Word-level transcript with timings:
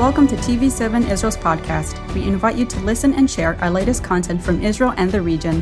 Welcome 0.00 0.26
to 0.28 0.36
TV7 0.36 1.10
Israel's 1.10 1.36
podcast. 1.36 1.92
We 2.14 2.22
invite 2.22 2.56
you 2.56 2.64
to 2.64 2.80
listen 2.80 3.12
and 3.12 3.30
share 3.30 3.62
our 3.62 3.70
latest 3.70 4.02
content 4.02 4.42
from 4.42 4.62
Israel 4.62 4.94
and 4.96 5.12
the 5.12 5.20
region. 5.20 5.60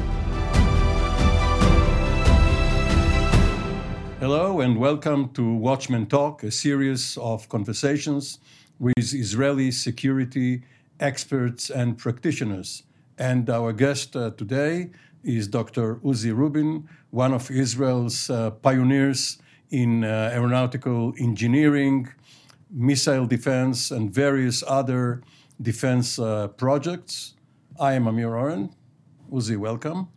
Hello 4.20 4.60
and 4.60 4.78
welcome 4.78 5.30
to 5.30 5.42
Watchmen 5.54 6.06
Talk, 6.06 6.44
a 6.44 6.52
series 6.52 7.16
of 7.16 7.48
conversations 7.48 8.38
with 8.78 9.12
Israeli 9.12 9.72
security 9.72 10.62
experts 11.00 11.68
and 11.68 11.98
practitioners. 11.98 12.84
And 13.18 13.50
our 13.50 13.72
guest 13.72 14.14
uh, 14.14 14.30
today 14.30 14.90
is 15.24 15.48
Dr. 15.48 15.96
Uzi 15.96 16.32
Rubin, 16.32 16.88
one 17.10 17.32
of 17.34 17.50
Israel's 17.50 18.30
uh, 18.30 18.52
pioneers 18.52 19.38
in 19.70 20.04
uh, 20.04 20.30
aeronautical 20.32 21.12
engineering, 21.18 22.08
missile 22.70 23.26
defense, 23.26 23.90
and 23.90 24.12
various 24.12 24.62
other 24.66 25.22
defense 25.60 26.18
uh, 26.18 26.48
projects. 26.48 27.34
I 27.80 27.94
am 27.94 28.06
Amir 28.06 28.34
Oren. 28.34 28.70
Uzi, 29.30 29.56
welcome. 29.56 30.08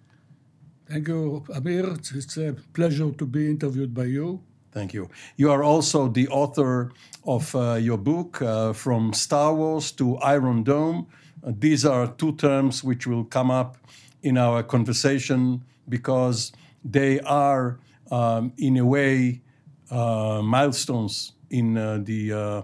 Thank 0.87 1.07
you, 1.07 1.43
Amir. 1.53 1.93
It's 1.93 2.37
a 2.37 2.55
pleasure 2.73 3.11
to 3.11 3.25
be 3.25 3.49
interviewed 3.49 3.93
by 3.93 4.05
you. 4.05 4.41
Thank 4.71 4.93
you. 4.93 5.09
You 5.35 5.51
are 5.51 5.63
also 5.63 6.07
the 6.07 6.27
author 6.29 6.91
of 7.25 7.53
uh, 7.55 7.73
your 7.73 7.97
book, 7.97 8.41
uh, 8.41 8.73
From 8.73 9.13
Star 9.13 9.53
Wars 9.53 9.91
to 9.93 10.17
Iron 10.17 10.63
Dome. 10.63 11.07
Uh, 11.43 11.51
these 11.57 11.85
are 11.85 12.07
two 12.07 12.33
terms 12.35 12.83
which 12.83 13.05
will 13.05 13.25
come 13.25 13.51
up 13.51 13.77
in 14.21 14.37
our 14.37 14.63
conversation 14.63 15.63
because 15.89 16.51
they 16.83 17.19
are, 17.21 17.79
um, 18.11 18.53
in 18.57 18.77
a 18.77 18.85
way, 18.85 19.41
uh, 19.89 20.41
milestones 20.41 21.33
in 21.51 21.77
uh, 21.77 21.99
the 22.03 22.33
uh, 22.33 22.61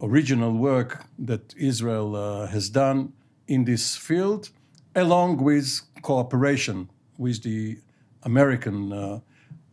original 0.00 0.52
work 0.52 1.06
that 1.18 1.54
Israel 1.56 2.46
has 2.46 2.68
done 2.68 3.12
in 3.48 3.64
this 3.64 3.96
field, 3.96 4.50
along 4.94 5.42
with 5.42 5.80
cooperation 6.02 6.90
with 7.16 7.42
the 7.42 7.78
American 8.22 8.92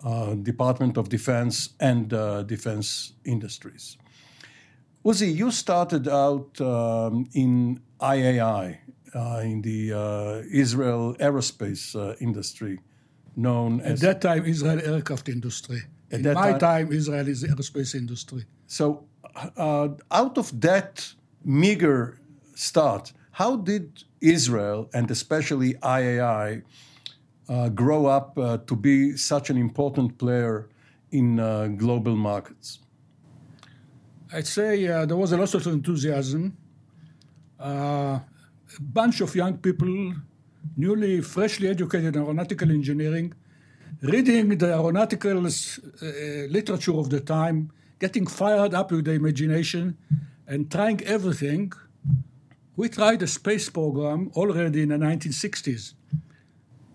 uh, 0.03 0.35
Department 0.35 0.97
of 0.97 1.09
Defense 1.09 1.69
and 1.79 2.13
uh, 2.13 2.43
defense 2.43 3.13
industries. 3.25 3.97
Uzi, 5.05 5.35
you 5.35 5.51
started 5.51 6.07
out 6.07 6.59
um, 6.61 7.27
in 7.33 7.81
IAI, 7.99 8.77
uh, 9.15 9.41
in 9.43 9.61
the 9.61 9.93
uh, 9.93 10.41
Israel 10.51 11.15
aerospace 11.19 11.95
uh, 11.95 12.15
industry, 12.19 12.79
known 13.35 13.81
At 13.81 13.93
as. 13.93 14.01
that 14.01 14.21
time, 14.21 14.45
Israel 14.45 14.79
aircraft 14.79 15.29
industry. 15.29 15.81
At 16.14 16.19
In 16.19 16.23
that 16.28 16.36
my 16.36 16.52
time- 16.52 16.59
time, 16.59 16.88
Israel 17.00 17.28
is 17.28 17.44
aerospace 17.44 17.92
industry. 18.03 18.42
So, 18.67 18.86
uh, 19.58 19.89
out 20.22 20.36
of 20.38 20.47
that 20.61 20.92
meager 21.61 22.02
start, 22.67 23.03
how 23.31 23.52
did 23.69 23.86
Israel 24.38 24.80
and 24.94 25.06
especially 25.17 25.69
IAI 26.00 26.50
uh, 27.50 27.69
grow 27.81 28.02
up 28.17 28.38
uh, 28.38 28.44
to 28.69 28.75
be 28.75 28.97
such 29.31 29.50
an 29.50 29.58
important 29.58 30.09
player 30.22 30.58
in 31.19 31.28
uh, 31.39 31.45
global 31.84 32.16
markets? 32.16 32.67
I'd 34.31 34.47
say 34.59 34.88
uh, 34.88 35.06
there 35.09 35.17
was 35.17 35.31
a 35.31 35.38
lot 35.38 35.53
of 35.56 35.66
enthusiasm. 35.67 36.44
Uh, 37.59 38.19
a 38.80 38.81
bunch 38.81 39.17
of 39.22 39.36
young 39.36 39.58
people, 39.58 40.14
newly, 40.78 41.22
freshly 41.22 41.67
educated 41.75 42.16
in 42.16 42.22
aeronautical 42.23 42.69
engineering, 42.80 43.34
reading 44.03 44.57
the 44.57 44.73
aeronautical 44.73 45.47
uh, 45.47 45.49
literature 46.49 46.93
of 46.93 47.09
the 47.09 47.21
time, 47.21 47.71
getting 47.99 48.27
fired 48.27 48.73
up 48.73 48.91
with 48.91 49.05
the 49.05 49.13
imagination, 49.13 49.97
and 50.45 50.69
trying 50.69 51.01
everything. 51.03 51.71
We 52.75 52.89
tried 52.89 53.21
a 53.21 53.27
space 53.27 53.69
program 53.69 54.31
already 54.35 54.81
in 54.81 54.89
the 54.89 54.97
1960s 54.97 55.94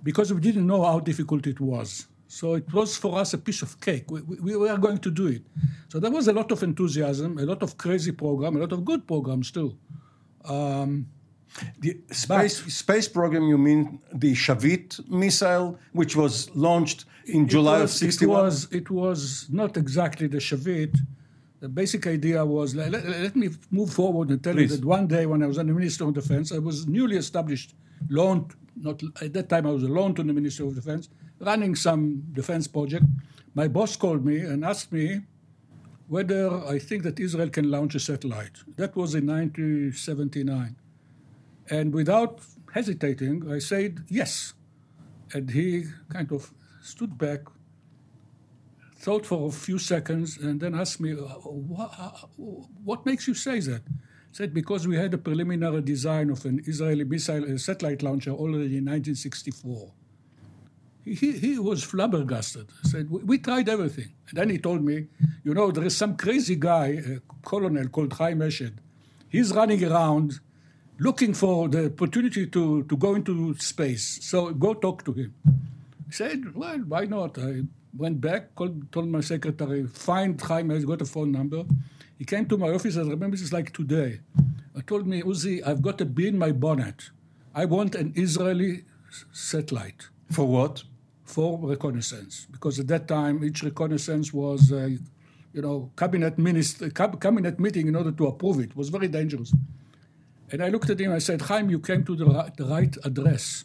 because 0.02 0.34
we 0.34 0.40
didn't 0.40 0.66
know 0.66 0.84
how 0.84 1.00
difficult 1.00 1.46
it 1.46 1.60
was. 1.60 2.08
So 2.26 2.54
it 2.54 2.70
was 2.74 2.96
for 2.96 3.18
us 3.18 3.32
a 3.32 3.38
piece 3.38 3.62
of 3.62 3.80
cake. 3.80 4.10
We, 4.10 4.20
we, 4.20 4.36
we 4.40 4.56
were 4.56 4.76
going 4.76 4.98
to 4.98 5.10
do 5.10 5.28
it. 5.28 5.42
So 5.88 5.98
there 5.98 6.10
was 6.10 6.28
a 6.28 6.32
lot 6.32 6.52
of 6.52 6.62
enthusiasm, 6.62 7.38
a 7.38 7.46
lot 7.46 7.62
of 7.62 7.78
crazy 7.78 8.12
program, 8.12 8.56
a 8.56 8.60
lot 8.60 8.72
of 8.72 8.84
good 8.84 9.06
programs 9.06 9.50
too. 9.50 9.78
Um, 10.44 11.06
The 11.80 11.98
space, 12.12 12.56
space 12.74 13.08
program, 13.08 13.44
you 13.48 13.58
mean 13.58 14.00
the 14.12 14.32
Shavit 14.34 15.08
missile, 15.08 15.78
which 15.92 16.14
was 16.16 16.50
launched 16.54 17.04
in 17.26 17.44
it 17.44 17.48
July 17.48 17.80
was- 17.82 17.92
of 17.94 17.98
61? 17.98 18.38
It 18.38 18.42
was, 18.44 18.68
it 18.72 18.90
was 18.90 19.46
not 19.50 19.76
exactly 19.76 20.26
the 20.28 20.38
Shavit. 20.38 20.96
The 21.60 21.68
basic 21.68 22.06
idea 22.06 22.44
was 22.46 22.74
let, 22.74 22.92
let- 22.92 23.06
let 23.08 23.34
me 23.34 23.48
move 23.70 23.90
forward 23.92 24.28
and 24.30 24.42
tell 24.42 24.54
Please. 24.54 24.70
you 24.70 24.76
that 24.76 24.84
one 24.84 25.06
day 25.08 25.26
when 25.26 25.42
I 25.42 25.46
was 25.46 25.56
the 25.56 25.64
Minister 25.64 26.04
of 26.04 26.14
Defense, 26.14 26.52
I 26.52 26.58
was 26.58 26.86
newly 26.86 27.16
established, 27.16 27.74
loaned, 28.08 28.54
not 28.76 29.02
at 29.20 29.32
that 29.32 29.48
time 29.48 29.66
I 29.66 29.70
was 29.70 29.82
a 29.82 29.88
loan 29.88 30.14
to 30.16 30.22
the 30.22 30.32
Minister 30.32 30.64
of 30.66 30.74
Defense, 30.74 31.08
running 31.40 31.74
some 31.74 32.22
defense 32.32 32.68
project. 32.68 33.06
My 33.54 33.66
boss 33.66 33.96
called 33.96 34.24
me 34.24 34.38
and 34.40 34.64
asked 34.64 34.92
me 34.92 35.22
whether 36.06 36.42
I 36.64 36.78
think 36.78 37.02
that 37.02 37.18
Israel 37.18 37.48
can 37.50 37.70
launch 37.70 37.94
a 37.96 38.00
satellite. 38.00 38.56
That 38.76 38.94
was 38.94 39.14
in 39.16 39.26
1979. 39.26 40.76
And 41.70 41.94
without 41.94 42.40
hesitating, 42.72 43.50
I 43.50 43.58
said 43.58 44.04
yes. 44.08 44.54
And 45.32 45.50
he 45.50 45.84
kind 46.08 46.32
of 46.32 46.52
stood 46.82 47.18
back, 47.18 47.40
thought 48.96 49.26
for 49.26 49.48
a 49.48 49.52
few 49.52 49.78
seconds, 49.78 50.38
and 50.38 50.60
then 50.60 50.74
asked 50.74 51.00
me, 51.00 51.12
what, 51.12 51.90
what 52.84 53.04
makes 53.04 53.28
you 53.28 53.34
say 53.34 53.60
that? 53.60 53.82
I 53.88 54.32
said, 54.32 54.54
because 54.54 54.86
we 54.86 54.96
had 54.96 55.12
a 55.14 55.18
preliminary 55.18 55.82
design 55.82 56.30
of 56.30 56.44
an 56.44 56.62
Israeli 56.66 57.04
missile 57.04 57.44
uh, 57.52 57.58
satellite 57.58 58.02
launcher 58.02 58.30
already 58.30 58.78
in 58.78 58.84
1964. 58.84 59.92
He, 61.04 61.32
he, 61.32 61.58
was 61.58 61.82
flabbergasted. 61.82 62.68
He 62.82 62.88
said, 62.88 63.10
we, 63.10 63.20
we 63.22 63.38
tried 63.38 63.68
everything. 63.68 64.12
And 64.28 64.38
then 64.38 64.50
he 64.50 64.58
told 64.58 64.84
me, 64.84 65.06
you 65.42 65.54
know, 65.54 65.70
there 65.70 65.84
is 65.84 65.96
some 65.96 66.16
crazy 66.16 66.56
guy, 66.56 66.86
a 66.86 67.20
colonel 67.42 67.88
called 67.88 68.12
Chaim 68.12 68.40
Eshed. 68.40 68.74
He's 69.30 69.52
running 69.54 69.82
around 69.84 70.40
looking 70.98 71.32
for 71.34 71.68
the 71.68 71.86
opportunity 71.86 72.46
to, 72.46 72.82
to 72.84 72.96
go 72.96 73.14
into 73.14 73.54
space. 73.58 74.18
So 74.22 74.50
go 74.52 74.74
talk 74.74 75.04
to 75.04 75.12
him. 75.12 75.34
I 75.46 76.10
said, 76.10 76.54
well, 76.54 76.78
why 76.78 77.04
not? 77.04 77.38
I 77.38 77.62
went 77.96 78.20
back, 78.20 78.54
called, 78.54 78.90
told 78.92 79.08
my 79.08 79.20
secretary, 79.20 79.86
find 79.86 80.40
Chaim, 80.40 80.70
I 80.70 80.78
got 80.80 81.02
a 81.02 81.04
phone 81.04 81.32
number. 81.32 81.64
He 82.18 82.24
came 82.24 82.46
to 82.46 82.56
my 82.58 82.70
office, 82.70 82.96
I 82.96 83.00
remember 83.00 83.30
this 83.30 83.42
is 83.42 83.52
like 83.52 83.72
today. 83.72 84.20
I 84.76 84.80
told 84.80 85.06
me, 85.06 85.22
Uzi, 85.22 85.66
I've 85.66 85.82
got 85.82 86.00
a 86.00 86.04
bee 86.04 86.28
in 86.28 86.38
my 86.38 86.52
bonnet. 86.52 87.10
I 87.54 87.64
want 87.64 87.94
an 87.94 88.12
Israeli 88.16 88.84
satellite 89.32 90.08
For 90.30 90.46
what? 90.46 90.82
for 91.24 91.58
reconnaissance, 91.58 92.46
because 92.50 92.80
at 92.80 92.88
that 92.88 93.06
time 93.06 93.44
each 93.44 93.62
reconnaissance 93.62 94.32
was, 94.32 94.72
uh, 94.72 94.88
you 95.52 95.60
know, 95.60 95.90
cabinet 95.96 96.38
minister, 96.38 96.88
cab- 96.88 97.20
cabinet 97.20 97.60
meeting 97.60 97.86
in 97.86 97.94
order 97.94 98.12
to 98.12 98.26
approve 98.26 98.60
it. 98.60 98.70
it 98.70 98.76
was 98.76 98.88
very 98.88 99.08
dangerous. 99.08 99.52
And 100.50 100.62
I 100.62 100.68
looked 100.68 100.90
at 100.90 101.00
him. 101.00 101.12
I 101.12 101.18
said, 101.18 101.42
Chaim, 101.42 101.68
you 101.70 101.78
came 101.78 102.04
to 102.04 102.16
the 102.16 102.26
right, 102.26 102.56
the 102.56 102.64
right 102.64 102.96
address. 103.04 103.64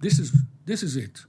This 0.00 0.18
is 0.18 0.32
this 0.64 0.82
is 0.82 0.96
it. 0.96 1.24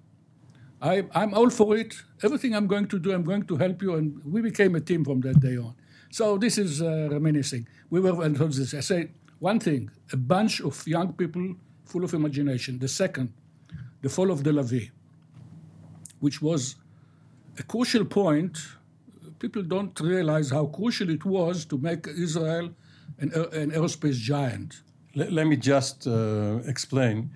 I, 0.82 1.04
I'm 1.14 1.34
all 1.34 1.50
for 1.50 1.78
it. 1.78 1.96
Everything 2.24 2.56
I'm 2.56 2.68
going 2.68 2.88
to 2.88 3.00
do, 3.00 3.14
I'm 3.14 3.24
going 3.24 3.44
to 3.44 3.56
help 3.58 3.82
you. 3.82 3.96
And 3.96 4.24
we 4.26 4.42
became 4.42 4.76
a 4.76 4.80
team 4.80 5.06
from 5.06 5.22
that 5.22 5.40
day 5.40 5.58
on. 5.58 5.76
So 6.12 6.38
this 6.38 6.58
is 6.58 6.82
uh, 6.82 7.08
reminiscing. 7.12 7.68
We 7.90 8.00
were, 8.00 8.24
and 8.24 8.36
this. 8.36 8.74
I 8.74 8.80
say 8.82 9.12
one 9.40 9.60
thing: 9.60 9.92
a 10.12 10.18
bunch 10.18 10.62
of 10.62 10.86
young 10.88 11.14
people 11.14 11.56
full 11.86 12.04
of 12.04 12.14
imagination. 12.14 12.80
The 12.80 12.88
second, 12.88 13.34
the 14.02 14.10
fall 14.10 14.32
of 14.32 14.44
the 14.44 14.52
Lavi, 14.52 14.92
which 16.20 16.42
was 16.42 16.76
a 17.58 17.64
crucial 17.64 18.06
point. 18.06 18.58
People 19.40 19.64
don't 19.64 20.00
realize 20.00 20.52
how 20.52 20.66
crucial 20.68 21.10
it 21.10 21.26
was 21.26 21.66
to 21.66 21.78
make 21.78 22.08
Israel 22.08 22.70
an, 23.22 23.32
an 23.54 23.72
aerospace 23.72 24.16
giant. 24.16 24.82
Let, 25.16 25.32
let 25.32 25.48
me 25.48 25.56
just 25.56 26.08
uh, 26.08 26.60
explain. 26.66 27.32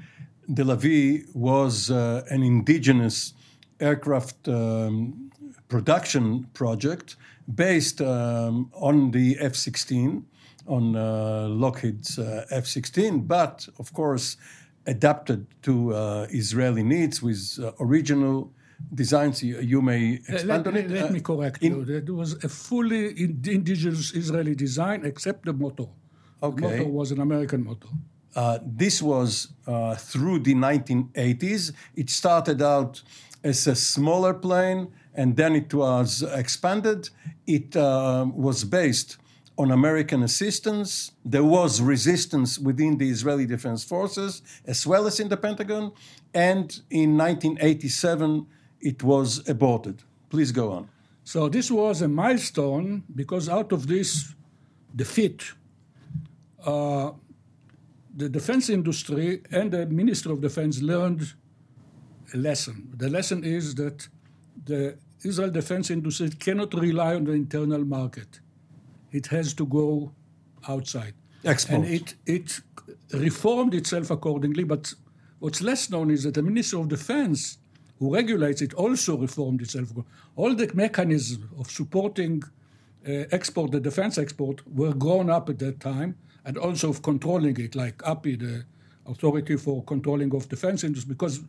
The 0.48 0.64
Lavi 0.64 1.26
was 1.34 1.90
uh, 1.90 2.24
an 2.30 2.44
indigenous 2.44 3.34
aircraft 3.80 4.48
um, 4.48 5.32
production 5.68 6.46
project 6.54 7.16
based 7.54 8.02
um, 8.02 8.72
on 8.74 9.12
the 9.12 9.38
F 9.40 9.56
16, 9.56 10.26
on 10.68 10.96
uh, 10.96 11.48
Lockheed's 11.50 12.18
uh, 12.18 12.46
F 12.50 12.66
16, 12.66 13.22
but 13.22 13.68
of 13.80 13.94
course 13.94 14.38
adapted 14.88 15.46
to 15.64 15.94
uh, 15.94 16.28
Israeli 16.30 16.84
needs 16.84 17.22
with 17.22 17.60
uh, 17.62 17.72
original 17.80 18.52
designs. 18.94 19.44
You, 19.44 19.60
you 19.60 19.82
may 19.82 20.20
Let, 20.30 20.30
expand 20.36 20.68
on 20.68 20.74
let- 20.74 20.86
it. 20.86 20.92
let 20.92 21.10
Uh, 21.10 21.14
me 21.14 21.20
correct 21.22 21.64
in- 21.64 21.72
you. 21.74 21.86
There 21.86 22.14
was 22.14 22.34
a 22.44 22.50
fully 22.50 23.04
indigenous 23.58 24.14
Israeli 24.14 24.56
design 24.56 25.06
except 25.06 25.46
the 25.46 25.54
motto. 25.54 25.90
Okay. 26.44 26.62
The 26.62 26.78
motor 26.78 26.90
was 26.90 27.12
an 27.12 27.20
American 27.22 27.64
motto. 27.64 27.90
Uh, 28.36 28.60
this 28.66 29.02
was 29.02 29.50
uh, 29.66 29.96
through 29.96 30.40
the 30.40 30.54
1980s. 30.54 31.72
It 31.96 32.10
started 32.10 32.62
out 32.62 33.02
as 33.44 33.66
a 33.68 33.76
smaller 33.76 34.34
plane 34.34 34.88
and 35.14 35.38
then 35.38 35.56
it 35.56 35.74
was 35.74 36.22
expanded. 36.44 37.10
It 37.48 37.76
uh, 37.78 38.26
was 38.48 38.66
based 38.66 39.18
on 39.58 39.72
American 39.72 40.22
assistance. 40.24 41.12
There 41.24 41.46
was 41.46 41.82
resistance 41.82 42.60
within 42.60 42.98
the 42.98 43.10
Israeli 43.10 43.46
Defense 43.46 43.86
Forces 43.86 44.42
as 44.66 44.86
well 44.86 45.08
as 45.08 45.20
in 45.22 45.30
the 45.30 45.38
Pentagon. 45.38 45.94
And 46.34 46.68
in 46.90 47.16
1987, 47.18 48.46
it 48.82 49.04
was 49.04 49.48
aborted. 49.48 50.04
Please 50.30 50.52
go 50.52 50.72
on. 50.72 50.90
So 51.24 51.50
this 51.50 51.72
was 51.72 52.02
a 52.02 52.08
milestone 52.08 53.04
because 53.16 53.50
out 53.50 53.72
of 53.72 53.88
this 53.88 54.34
defeat, 54.96 55.54
uh, 56.66 57.12
the 58.16 58.30
defense 58.30 58.70
industry 58.70 59.42
and 59.52 59.72
the 59.72 59.86
Ministry 59.88 60.32
of 60.32 60.42
Defense 60.42 60.82
learned 60.82 61.34
a 62.34 62.38
lesson. 62.38 62.90
The 62.96 63.10
lesson 63.10 63.44
is 63.44 63.76
that 63.76 64.08
the 64.66 64.98
Israel 65.24 65.50
defense 65.50 65.90
industry 65.90 66.30
cannot 66.30 66.74
rely 66.74 67.16
on 67.16 67.26
the 67.26 67.34
internal 67.34 67.84
market. 67.84 68.40
It 69.12 69.28
has 69.28 69.54
to 69.56 69.66
go 69.66 70.12
outside. 70.68 71.14
Export. 71.44 71.86
And 71.86 71.94
it, 71.94 72.16
it 72.26 72.62
reformed 73.14 73.74
itself 73.74 74.12
accordingly. 74.12 74.64
But 74.64 74.94
what's 75.40 75.62
less 75.62 75.90
known 75.90 76.12
is 76.12 76.24
that 76.24 76.34
the 76.34 76.42
Ministry 76.42 76.80
of 76.80 76.88
Defense, 76.88 77.58
who 78.00 78.14
regulates 78.14 78.62
it, 78.62 78.74
also 78.74 79.18
reformed 79.18 79.62
itself. 79.62 79.92
All 80.36 80.54
the 80.54 80.70
mechanisms 80.74 81.46
of 81.58 81.72
supporting 81.72 82.44
uh, 83.08 83.24
export, 83.32 83.72
the 83.72 83.80
defense 83.80 84.18
export, 84.18 84.62
were 84.68 84.94
grown 84.94 85.30
up 85.30 85.50
at 85.50 85.60
that 85.60 85.80
time 85.80 86.18
and 86.44 86.58
also 86.58 86.90
of 86.90 87.02
controlling 87.02 87.58
it, 87.60 87.76
like 87.76 88.02
API, 88.06 88.36
the 88.36 88.66
Authority 89.08 89.56
for 89.56 89.84
Controlling 89.84 90.34
of 90.36 90.50
Defense 90.50 90.84
Industry, 90.84 91.10
because 91.10 91.42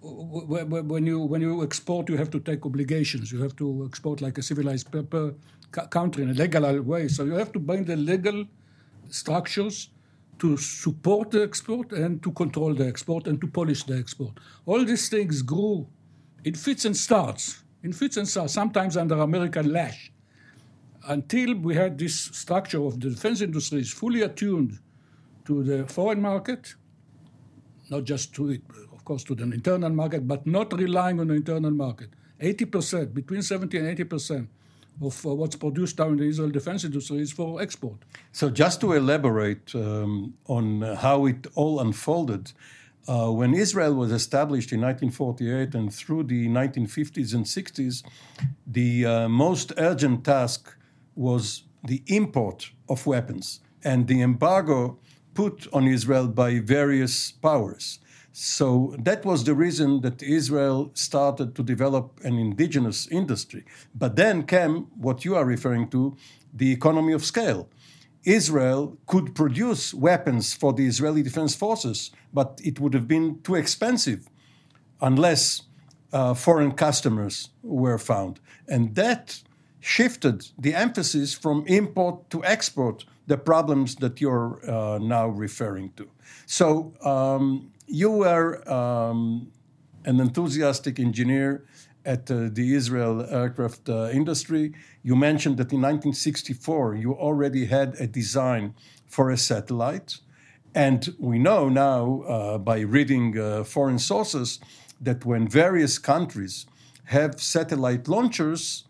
when 0.00 1.06
you 1.06 1.18
when 1.20 1.42
you 1.42 1.62
export, 1.62 2.08
you 2.08 2.16
have 2.16 2.30
to 2.30 2.40
take 2.40 2.64
obligations. 2.64 3.32
You 3.32 3.42
have 3.42 3.56
to 3.56 3.84
export 3.84 4.20
like 4.20 4.38
a 4.38 4.42
civilized 4.42 4.88
country 5.90 6.22
in 6.22 6.30
a 6.30 6.34
legal 6.34 6.80
way. 6.82 7.08
So 7.08 7.24
you 7.24 7.32
have 7.32 7.52
to 7.52 7.58
bring 7.58 7.84
the 7.84 7.96
legal 7.96 8.46
structures 9.10 9.90
to 10.38 10.56
support 10.56 11.30
the 11.30 11.42
export 11.42 11.92
and 11.92 12.22
to 12.22 12.30
control 12.32 12.74
the 12.74 12.86
export 12.86 13.26
and 13.26 13.40
to 13.40 13.46
polish 13.46 13.84
the 13.84 13.96
export. 13.96 14.38
All 14.66 14.84
these 14.84 15.08
things 15.08 15.42
grew 15.42 15.86
in 16.44 16.54
fits 16.54 16.84
and 16.84 16.96
starts, 16.96 17.64
in 17.82 17.92
fits 17.92 18.16
and 18.16 18.28
starts, 18.28 18.52
sometimes 18.52 18.96
under 18.96 19.16
American 19.16 19.72
lash 19.72 20.12
until 21.08 21.54
we 21.54 21.74
had 21.74 21.98
this 21.98 22.14
structure 22.14 22.84
of 22.84 23.00
the 23.00 23.10
defense 23.10 23.40
industry 23.40 23.80
is 23.80 23.92
fully 23.92 24.22
attuned 24.22 24.78
to 25.46 25.62
the 25.62 25.86
foreign 25.86 26.20
market, 26.20 26.74
not 27.90 28.04
just 28.04 28.34
to 28.34 28.50
it, 28.50 28.62
of 28.92 29.04
course, 29.04 29.24
to 29.24 29.34
the 29.34 29.44
internal 29.44 29.90
market, 29.90 30.28
but 30.28 30.46
not 30.46 30.72
relying 30.78 31.18
on 31.18 31.28
the 31.28 31.34
internal 31.34 31.70
market. 31.70 32.10
80%, 32.40 33.14
between 33.14 33.42
70 33.42 33.78
and 33.78 33.88
80 33.88 34.04
percent 34.04 34.48
of 35.00 35.26
uh, 35.26 35.34
what's 35.34 35.56
produced 35.56 35.98
now 35.98 36.08
in 36.08 36.16
the 36.16 36.24
Israel 36.24 36.50
defense 36.50 36.84
industry 36.84 37.18
is 37.18 37.32
for 37.32 37.60
export. 37.60 37.98
So, 38.32 38.50
just 38.50 38.80
to 38.80 38.92
elaborate 38.92 39.74
um, 39.74 40.34
on 40.46 40.82
how 40.82 41.26
it 41.26 41.46
all 41.54 41.80
unfolded, 41.80 42.52
uh, 43.08 43.30
when 43.30 43.54
Israel 43.54 43.94
was 43.94 44.12
established 44.12 44.70
in 44.72 44.80
1948 44.80 45.74
and 45.74 45.92
through 45.92 46.24
the 46.24 46.48
1950s 46.48 47.34
and 47.34 47.44
60s, 47.44 48.02
the 48.66 49.06
uh, 49.06 49.28
most 49.28 49.72
urgent 49.78 50.24
task 50.24 50.76
was 51.14 51.64
the 51.82 52.02
import 52.06 52.70
of 52.88 53.06
weapons 53.06 53.60
and 53.82 54.08
the 54.08 54.20
embargo 54.20 54.98
put 55.34 55.66
on 55.72 55.86
Israel 55.86 56.28
by 56.28 56.58
various 56.58 57.32
powers. 57.32 58.00
So 58.32 58.94
that 58.98 59.24
was 59.24 59.44
the 59.44 59.54
reason 59.54 60.00
that 60.02 60.22
Israel 60.22 60.90
started 60.94 61.54
to 61.56 61.62
develop 61.62 62.20
an 62.22 62.38
indigenous 62.38 63.08
industry. 63.08 63.64
But 63.94 64.16
then 64.16 64.44
came 64.44 64.86
what 64.96 65.24
you 65.24 65.34
are 65.34 65.44
referring 65.44 65.88
to 65.90 66.16
the 66.54 66.72
economy 66.72 67.12
of 67.12 67.24
scale. 67.24 67.68
Israel 68.24 68.98
could 69.06 69.34
produce 69.34 69.94
weapons 69.94 70.52
for 70.52 70.72
the 70.72 70.86
Israeli 70.86 71.22
Defense 71.22 71.54
Forces, 71.54 72.10
but 72.32 72.60
it 72.62 72.78
would 72.78 72.94
have 72.94 73.08
been 73.08 73.40
too 73.42 73.54
expensive 73.54 74.28
unless 75.00 75.62
uh, 76.12 76.34
foreign 76.34 76.72
customers 76.72 77.50
were 77.62 77.98
found. 77.98 78.40
And 78.68 78.94
that 78.94 79.42
shifted 79.80 80.48
the 80.58 80.74
emphasis 80.74 81.34
from 81.34 81.64
import 81.66 82.28
to 82.30 82.44
export, 82.44 83.04
the 83.26 83.38
problems 83.38 83.96
that 83.96 84.20
you're 84.20 84.60
uh, 84.68 84.98
now 84.98 85.28
referring 85.28 85.92
to. 85.96 86.08
So 86.46 86.94
um, 87.04 87.72
you 87.88 88.10
were 88.10 88.68
um, 88.70 89.50
an 90.04 90.20
enthusiastic 90.20 91.00
engineer 91.00 91.64
at 92.04 92.30
uh, 92.30 92.48
the 92.52 92.74
Israel 92.74 93.26
aircraft 93.28 93.88
uh, 93.88 94.08
industry. 94.10 94.72
You 95.02 95.16
mentioned 95.16 95.56
that 95.56 95.72
in 95.72 95.80
1964 95.80 96.94
you 96.96 97.12
already 97.12 97.66
had 97.66 97.96
a 98.00 98.06
design 98.06 98.74
for 99.06 99.30
a 99.30 99.36
satellite. 99.36 100.18
And 100.74 101.14
we 101.18 101.38
know 101.38 101.68
now 101.68 102.22
uh, 102.22 102.58
by 102.58 102.80
reading 102.80 103.38
uh, 103.38 103.64
foreign 103.64 103.98
sources 103.98 104.60
that 105.00 105.24
when 105.24 105.48
various 105.48 105.98
countries 105.98 106.66
have 107.06 107.40
satellite 107.40 108.06
launchers, 108.06 108.84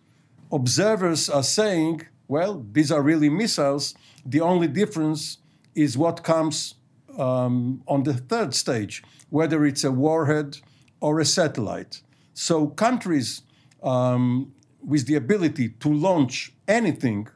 observers 0.50 1.28
are 1.30 1.42
saying, 1.42 2.02
well, 2.26 2.64
these 2.72 2.90
are 2.90 3.02
really 3.02 3.30
missiles. 3.30 3.94
The 4.26 4.40
only 4.40 4.68
difference 4.68 5.38
is 5.74 5.96
what 5.96 6.24
comes 6.24 6.74
um, 7.18 7.82
on 7.86 8.04
the 8.04 8.14
third 8.14 8.54
stage, 8.54 9.02
whether 9.30 9.64
it's 9.66 9.84
a 9.84 9.90
warhead 9.90 10.58
or 11.00 11.20
a 11.20 11.24
satellite. 11.24 12.02
So 12.34 12.68
countries 12.68 13.42
um, 13.82 14.52
with 14.82 15.06
the 15.06 15.16
ability 15.16 15.70
to 15.80 15.92
launch 15.92 16.52
anything 16.66 17.28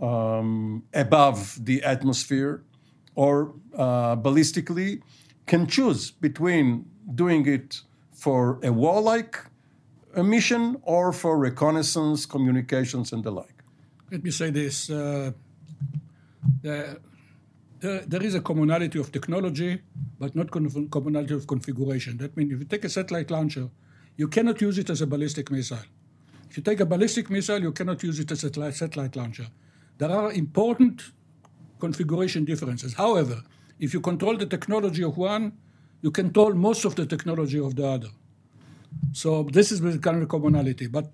um, 0.00 0.82
above 0.94 1.58
the 1.64 1.82
atmosphere 1.82 2.62
or 3.14 3.54
uh, 3.76 4.16
ballistically 4.16 5.02
can 5.46 5.66
choose 5.66 6.10
between 6.10 6.84
doing 7.14 7.46
it 7.46 7.80
for 8.12 8.60
a 8.62 8.72
warlike 8.72 9.36
a 10.14 10.24
mission 10.24 10.76
or 10.82 11.12
for 11.12 11.38
reconnaissance, 11.38 12.26
communications, 12.26 13.12
and 13.12 13.22
the 13.22 13.30
like? 13.30 13.62
Let 14.10 14.24
me 14.24 14.30
say 14.30 14.50
this. 14.50 14.90
Uh, 14.90 15.32
the, 16.62 17.00
the, 17.80 18.04
there 18.06 18.22
is 18.22 18.34
a 18.34 18.40
commonality 18.40 18.98
of 18.98 19.10
technology, 19.10 19.80
but 20.18 20.36
not 20.36 20.50
commonality 20.50 21.34
of 21.34 21.46
configuration. 21.46 22.18
That 22.18 22.36
means 22.36 22.52
if 22.52 22.58
you 22.60 22.64
take 22.66 22.84
a 22.84 22.88
satellite 22.88 23.30
launcher, 23.30 23.68
you 24.16 24.28
cannot 24.28 24.60
use 24.60 24.78
it 24.78 24.90
as 24.90 25.00
a 25.00 25.06
ballistic 25.06 25.50
missile. 25.50 25.78
If 26.48 26.56
you 26.56 26.62
take 26.62 26.80
a 26.80 26.86
ballistic 26.86 27.30
missile, 27.30 27.60
you 27.60 27.72
cannot 27.72 28.02
use 28.02 28.18
it 28.18 28.30
as 28.30 28.44
a 28.44 28.72
satellite 28.72 29.16
launcher. 29.16 29.46
There 29.98 30.10
are 30.10 30.32
important 30.32 31.02
configuration 31.78 32.44
differences. 32.44 32.94
However, 32.94 33.42
if 33.78 33.94
you 33.94 34.00
control 34.00 34.36
the 34.36 34.46
technology 34.46 35.02
of 35.02 35.16
one, 35.16 35.52
you 36.02 36.10
control 36.10 36.52
most 36.54 36.84
of 36.84 36.94
the 36.96 37.06
technology 37.06 37.58
of 37.58 37.76
the 37.76 37.86
other. 37.86 38.08
So 39.12 39.44
this 39.44 39.72
is 39.72 39.80
the 39.80 39.98
kind 39.98 40.22
of 40.22 40.28
commonality. 40.28 40.86
But 40.86 41.10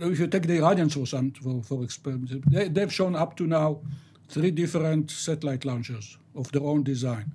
if 0.00 0.18
you 0.18 0.26
take 0.26 0.46
the 0.46 0.58
Iranians 0.58 0.94
for 0.94 1.06
some 1.06 1.32
for, 1.32 1.62
for 1.62 1.82
experiment, 1.82 2.48
they, 2.50 2.68
they've 2.68 2.92
shown 2.92 3.16
up 3.16 3.36
to 3.36 3.46
now 3.46 3.80
three 4.28 4.50
different 4.50 5.10
satellite 5.10 5.64
launchers 5.64 6.18
of 6.34 6.50
their 6.52 6.62
own 6.62 6.82
design. 6.82 7.32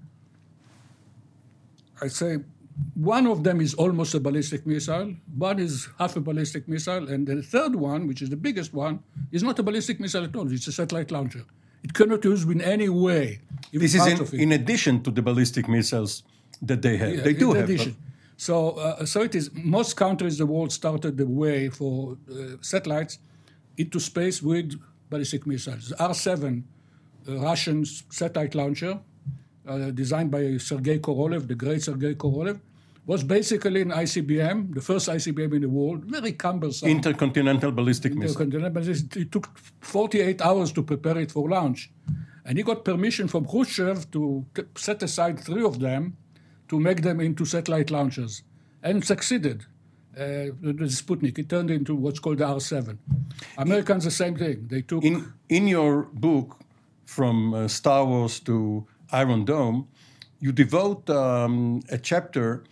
I 2.02 2.08
say 2.08 2.40
one 2.96 3.28
of 3.28 3.44
them 3.44 3.62
is 3.62 3.74
almost 3.74 4.14
a 4.14 4.20
ballistic 4.20 4.66
missile, 4.66 5.14
one 5.36 5.60
is 5.60 5.88
half 5.98 6.16
a 6.16 6.22
ballistic 6.22 6.68
missile, 6.68 7.10
and 7.10 7.28
the 7.28 7.42
third 7.42 7.76
one, 7.76 8.08
which 8.08 8.22
is 8.22 8.30
the 8.30 8.38
biggest 8.38 8.74
one, 8.74 9.04
is 9.32 9.44
not 9.44 9.60
a 9.60 9.64
ballistic 9.64 10.00
missile 10.00 10.24
at 10.24 10.36
all. 10.36 10.52
It's 10.52 10.68
a 10.68 10.72
satellite 10.72 11.12
launcher. 11.12 11.46
It 11.84 11.94
cannot 11.94 12.24
use 12.24 12.44
in 12.44 12.62
any 12.62 12.90
way. 12.90 13.40
This 13.72 13.96
is 13.96 14.06
in, 14.06 14.40
in, 14.40 14.52
addition 14.52 15.02
to 15.04 15.12
the 15.12 15.22
ballistic 15.22 15.68
missiles 15.68 16.24
that 16.62 16.82
they 16.82 16.98
have. 16.98 17.16
Yeah, 17.16 17.22
they 17.22 17.34
do 17.34 17.54
have. 17.54 17.66
Addition. 17.66 17.96
So, 18.36 18.72
uh, 18.72 19.06
so 19.06 19.22
it 19.22 19.36
is. 19.36 19.50
Most 19.54 19.96
countries 19.96 20.40
in 20.40 20.48
the 20.48 20.54
world 20.54 20.72
started 20.72 21.18
the 21.18 21.28
way 21.28 21.70
for 21.70 22.18
uh, 22.30 22.58
satellites 22.62 23.20
into 23.78 24.00
space 24.00 24.42
with 24.42 24.80
ballistic 25.10 25.46
missiles. 25.48 25.94
R-7, 26.00 26.46
a 26.58 26.64
Russian 27.28 27.86
satellite 27.86 28.56
launcher, 28.56 29.00
uh, 29.68 29.92
designed 29.92 30.32
by 30.32 30.58
Sergei 30.58 31.00
Korolev, 31.00 31.48
the 31.48 31.56
great 31.56 31.84
Sergei 31.84 32.16
Korolev, 32.16 32.60
was 33.06 33.24
basically 33.24 33.82
an 33.82 33.90
ICBM, 33.90 34.76
the 34.76 34.82
first 34.82 35.10
ICBM 35.10 35.56
in 35.56 35.62
the 35.62 35.70
world, 35.70 36.06
very 36.06 36.32
cumbersome. 36.32 36.90
Intercontinental 36.90 37.72
ballistic 37.72 38.12
Intercontinental 38.12 38.84
missile. 38.84 39.22
It 39.22 39.32
took 39.32 39.50
48 39.82 40.42
hours 40.42 40.72
to 40.74 40.84
prepare 40.84 41.18
it 41.18 41.32
for 41.32 41.50
launch. 41.50 41.90
And 42.46 42.58
he 42.58 42.64
got 42.64 42.86
permission 42.86 43.28
from 43.28 43.46
Khrushchev 43.46 44.12
to 44.12 44.46
set 44.76 45.02
aside 45.04 45.40
three 45.40 45.64
of 45.64 45.80
them 45.80 46.18
to 46.70 46.80
make 46.80 47.02
them 47.02 47.20
into 47.20 47.46
satellite 47.46 47.92
launchers, 47.92 48.44
and 48.82 49.04
succeeded. 49.04 49.66
Uh, 50.16 50.54
the 50.62 50.88
Sputnik, 50.88 51.38
it 51.38 51.50
turned 51.50 51.72
into 51.72 51.96
what's 51.96 52.20
called 52.20 52.38
the 52.40 52.46
R7. 52.46 52.98
Americans, 53.58 54.04
the 54.04 54.12
same 54.12 54.36
thing. 54.36 54.68
They 54.68 54.82
took. 54.82 55.04
In, 55.04 55.34
in 55.50 55.68
your 55.68 56.04
book, 56.14 56.60
From 57.10 57.56
uh, 57.56 57.68
Star 57.68 58.06
Wars 58.06 58.40
to 58.42 58.86
Iron 59.12 59.44
Dome, 59.44 59.88
you 60.40 60.52
devote 60.52 61.10
um, 61.10 61.82
a 61.90 61.98
chapter 61.98 62.64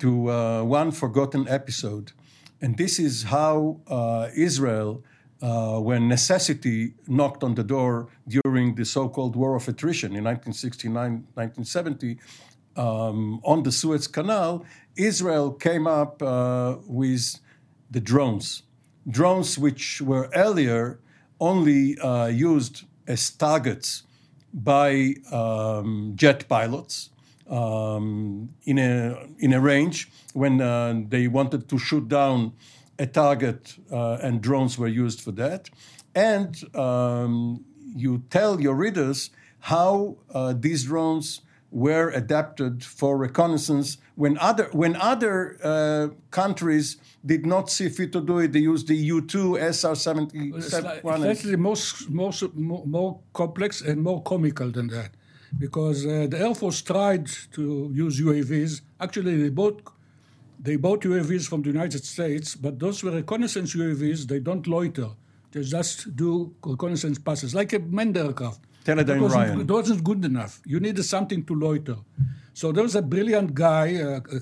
to 0.00 0.30
uh, 0.30 0.62
one 0.64 0.90
forgotten 0.90 1.48
episode. 1.48 2.12
And 2.60 2.76
this 2.76 2.98
is 2.98 3.22
how 3.22 3.80
uh, 3.88 4.28
Israel 4.36 5.02
uh, 5.40 5.78
when 5.80 6.08
necessity 6.08 6.92
knocked 7.08 7.42
on 7.42 7.54
the 7.54 7.64
door 7.64 8.08
during 8.28 8.74
the 8.74 8.84
so 8.84 9.08
called 9.08 9.34
War 9.34 9.56
of 9.56 9.66
Attrition 9.66 10.14
in 10.14 10.24
1969 10.24 11.28
1970 11.32 12.18
um, 12.76 13.40
on 13.44 13.62
the 13.62 13.72
Suez 13.72 14.06
Canal, 14.06 14.62
Israel 14.96 15.52
came 15.52 15.86
up 15.86 16.22
uh, 16.22 16.76
with 16.86 17.40
the 17.90 18.00
drones. 18.00 18.62
Drones 19.08 19.56
which 19.56 20.02
were 20.02 20.28
earlier 20.34 21.00
only 21.40 21.98
uh, 22.00 22.26
used 22.26 22.84
as 23.06 23.30
targets 23.30 24.02
by 24.52 25.14
um, 25.32 26.12
jet 26.16 26.48
pilots 26.48 27.10
um, 27.48 28.48
in, 28.64 28.78
a, 28.78 29.26
in 29.38 29.52
a 29.52 29.60
range 29.60 30.10
when 30.32 30.60
uh, 30.60 30.94
they 31.08 31.28
wanted 31.28 31.68
to 31.68 31.78
shoot 31.78 32.08
down 32.08 32.52
a 32.98 33.06
target, 33.06 33.76
uh, 33.92 34.18
and 34.22 34.40
drones 34.40 34.78
were 34.78 34.88
used 34.88 35.20
for 35.20 35.32
that. 35.32 35.68
And 36.14 36.56
um, 36.74 37.64
you 37.94 38.22
tell 38.30 38.60
your 38.60 38.74
readers 38.74 39.30
how 39.60 40.16
uh, 40.32 40.54
these 40.58 40.84
drones 40.84 41.42
were 41.70 42.10
adapted 42.10 42.84
for 42.84 43.18
reconnaissance 43.18 43.98
when 44.14 44.38
other 44.38 44.68
when 44.72 44.96
other 44.96 45.58
uh, 45.62 46.08
countries 46.30 46.96
did 47.24 47.44
not 47.44 47.70
see 47.70 47.88
fit 47.88 48.12
to 48.12 48.20
do 48.20 48.38
it. 48.38 48.52
They 48.52 48.60
used 48.60 48.88
the 48.88 48.96
U 48.96 49.20
two 49.20 49.58
SR 49.58 49.94
seventy 49.94 50.58
seven. 50.60 51.00
That's 51.22 51.42
the 51.42 51.56
most, 51.56 52.08
most 52.10 52.54
more, 52.54 52.84
more 52.86 53.20
complex 53.32 53.82
and 53.82 54.02
more 54.02 54.22
comical 54.22 54.70
than 54.70 54.88
that, 54.88 55.10
because 55.58 56.06
uh, 56.06 56.26
the 56.30 56.38
Air 56.40 56.54
Force 56.54 56.82
tried 56.82 57.26
to 57.52 57.90
use 57.92 58.20
UAVs. 58.20 58.80
Actually, 59.00 59.36
they 59.42 59.50
bought 59.50 59.82
they 60.58 60.76
bought 60.76 61.02
UAVs 61.02 61.48
from 61.48 61.62
the 61.62 61.68
United 61.68 62.04
States, 62.04 62.54
but 62.54 62.78
those 62.78 63.02
were 63.02 63.10
reconnaissance 63.10 63.74
UAVs. 63.74 64.28
They 64.28 64.38
don't 64.40 64.66
loiter; 64.66 65.10
they 65.52 65.62
just 65.62 66.16
do 66.16 66.54
reconnaissance 66.64 67.18
passes, 67.18 67.54
like 67.54 67.72
a 67.72 67.80
manned 67.80 68.16
aircraft. 68.16 68.60
Teledyne 68.86 69.28
Ryan. 69.36 69.60
It 69.60 69.70
wasn't 69.70 70.02
good 70.04 70.24
enough. 70.24 70.60
You 70.64 70.78
needed 70.80 71.02
something 71.04 71.44
to 71.48 71.54
loiter. 71.54 71.98
So 72.60 72.72
there 72.72 72.82
was 72.88 72.94
a 72.94 73.02
brilliant 73.02 73.54
guy, 73.54 73.86
uh, 73.96 74.20
uh, 74.34 74.38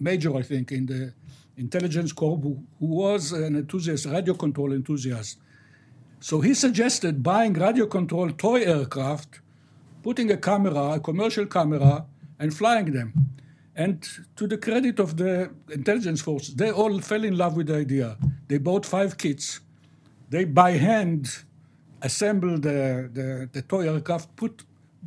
major, 0.00 0.34
I 0.36 0.42
think, 0.50 0.72
in 0.72 0.86
the 0.86 1.12
intelligence 1.56 2.12
corps, 2.12 2.38
who, 2.42 2.62
who 2.78 2.86
was 2.86 3.32
an 3.32 3.56
enthusiast, 3.56 4.06
radio 4.06 4.34
control 4.34 4.72
enthusiast. 4.72 5.38
So 6.20 6.40
he 6.40 6.54
suggested 6.54 7.22
buying 7.22 7.52
radio 7.52 7.86
control 7.86 8.30
toy 8.30 8.60
aircraft, 8.62 9.40
putting 10.02 10.30
a 10.30 10.36
camera, 10.36 10.94
a 10.94 11.00
commercial 11.00 11.46
camera, 11.46 12.06
and 12.38 12.54
flying 12.54 12.92
them. 12.92 13.12
And 13.74 14.02
to 14.36 14.46
the 14.46 14.56
credit 14.56 14.98
of 14.98 15.16
the 15.18 15.50
intelligence 15.70 16.22
force, 16.22 16.48
they 16.48 16.70
all 16.70 17.00
fell 17.00 17.24
in 17.24 17.36
love 17.36 17.56
with 17.56 17.66
the 17.66 17.76
idea. 17.76 18.16
They 18.48 18.58
bought 18.58 18.86
five 18.86 19.18
kits. 19.18 19.60
They 20.30 20.44
by 20.44 20.72
hand 20.72 21.44
assembled 22.02 22.62
the, 22.62 23.10
the, 23.12 23.48
the 23.52 23.62
toy 23.62 23.92
aircraft, 23.92 24.34
put 24.36 24.64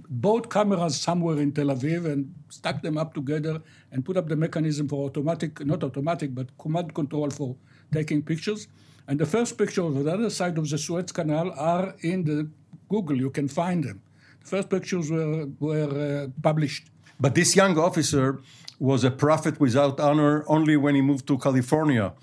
both 0.10 0.50
cameras 0.50 1.00
somewhere 1.00 1.38
in 1.38 1.52
Tel 1.52 1.68
Aviv 1.68 2.06
and 2.06 2.34
stuck 2.50 2.82
them 2.82 2.98
up 2.98 3.14
together 3.14 3.62
and 3.92 4.06
put 4.06 4.18
up 4.18 4.28
the 4.28 4.36
mechanism 4.36 4.88
for 4.88 5.06
automatic, 5.06 5.66
not 5.66 5.84
automatic, 5.84 6.34
but 6.34 6.58
command 6.58 6.94
control 6.94 7.30
for 7.30 7.56
taking 7.92 8.22
pictures. 8.22 8.68
And 9.08 9.20
the 9.20 9.26
first 9.26 9.58
pictures 9.58 9.96
of 9.98 10.04
the 10.04 10.14
other 10.14 10.30
side 10.30 10.58
of 10.58 10.70
the 10.70 10.78
Suez 10.78 11.12
Canal 11.12 11.52
are 11.58 11.96
in 12.02 12.24
the 12.24 12.50
Google. 12.90 13.18
You 13.18 13.30
can 13.30 13.48
find 13.48 13.84
them. 13.84 14.02
The 14.42 14.48
first 14.48 14.70
pictures 14.70 15.10
were, 15.12 15.48
were 15.60 16.26
uh, 16.26 16.28
published. 16.42 16.88
But 17.20 17.36
this 17.36 17.56
young 17.56 17.78
officer 17.78 18.40
was 18.80 19.04
a 19.04 19.12
prophet 19.12 19.60
without 19.60 20.00
honor 20.00 20.46
only 20.48 20.78
when 20.78 20.96
he 20.96 21.02
moved 21.02 21.28
to 21.28 21.38
California 21.38 22.14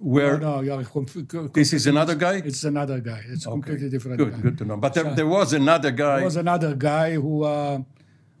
where 0.00 0.38
no, 0.38 0.60
no, 0.60 1.48
this 1.48 1.72
is 1.72 1.86
another 1.86 2.14
guy. 2.14 2.36
It's 2.44 2.64
another 2.64 3.00
guy. 3.00 3.22
It's 3.28 3.46
okay. 3.46 3.52
completely 3.52 3.88
different. 3.90 4.18
Good, 4.18 4.32
guy. 4.32 4.40
good 4.40 4.58
to 4.58 4.64
know. 4.64 4.76
But 4.76 4.94
there, 4.94 5.14
there, 5.14 5.26
was 5.26 5.52
another 5.52 5.90
guy. 5.90 6.16
There 6.16 6.24
was 6.24 6.36
another 6.36 6.74
guy 6.74 7.14
who 7.14 7.44
uh, 7.44 7.80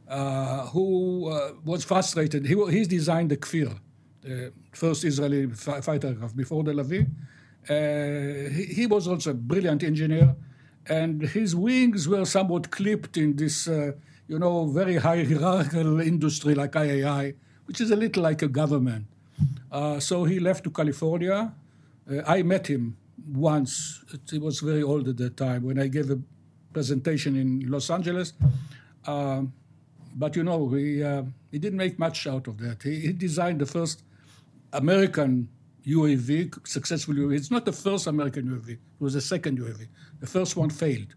uh, 0.08 0.66
who 0.66 1.28
uh, 1.28 1.52
was 1.64 1.84
frustrated. 1.84 2.46
He 2.46 2.54
he 2.70 2.84
designed 2.84 3.30
the 3.30 3.36
Kfir, 3.36 3.76
the 4.22 4.52
first 4.72 5.04
Israeli 5.04 5.48
fighter 5.48 6.08
aircraft 6.08 6.36
before 6.36 6.62
the 6.62 6.72
Lavi. 6.72 7.06
Uh, 7.68 8.50
he, 8.50 8.64
he, 8.64 8.86
was 8.86 9.06
also 9.06 9.32
a 9.32 9.34
brilliant 9.34 9.82
engineer, 9.82 10.34
and 10.86 11.20
his 11.20 11.54
wings 11.54 12.08
were 12.08 12.24
somewhat 12.24 12.70
clipped 12.70 13.18
in 13.18 13.36
this, 13.36 13.68
uh, 13.68 13.92
you 14.26 14.38
know, 14.38 14.66
very 14.66 14.96
high 14.96 15.24
hierarchical 15.24 16.00
industry 16.00 16.54
like 16.54 16.72
IAI, 16.72 17.34
which 17.66 17.80
is 17.80 17.90
a 17.90 17.96
little 17.96 18.22
like 18.22 18.40
a 18.40 18.48
government. 18.48 19.06
Uh, 19.70 20.00
so 20.00 20.24
he 20.24 20.40
left 20.40 20.64
to 20.64 20.70
California. 20.70 21.52
Uh, 22.10 22.22
I 22.26 22.42
met 22.42 22.66
him 22.66 22.96
once. 23.32 24.02
He 24.30 24.38
was 24.38 24.60
very 24.60 24.82
old 24.82 25.08
at 25.08 25.16
that 25.18 25.36
time 25.36 25.64
when 25.64 25.78
I 25.78 25.88
gave 25.88 26.10
a 26.10 26.18
presentation 26.72 27.36
in 27.36 27.70
Los 27.70 27.90
Angeles. 27.90 28.32
Uh, 29.06 29.42
but 30.14 30.36
you 30.36 30.42
know, 30.42 30.68
he, 30.70 31.02
uh, 31.02 31.22
he 31.50 31.58
didn't 31.58 31.78
make 31.78 31.98
much 31.98 32.26
out 32.26 32.46
of 32.46 32.58
that. 32.58 32.82
He, 32.82 33.00
he, 33.00 33.12
designed 33.12 33.60
the 33.60 33.66
first 33.66 34.02
American 34.72 35.48
UAV, 35.86 36.66
successful 36.66 37.14
UAV. 37.14 37.36
It's 37.36 37.50
not 37.50 37.64
the 37.64 37.72
first 37.72 38.06
American 38.06 38.46
UAV, 38.46 38.70
it 38.70 38.78
was 38.98 39.14
the 39.14 39.20
second 39.20 39.58
UAV. 39.58 39.86
The 40.20 40.26
first 40.26 40.56
one 40.56 40.70
failed. 40.70 41.14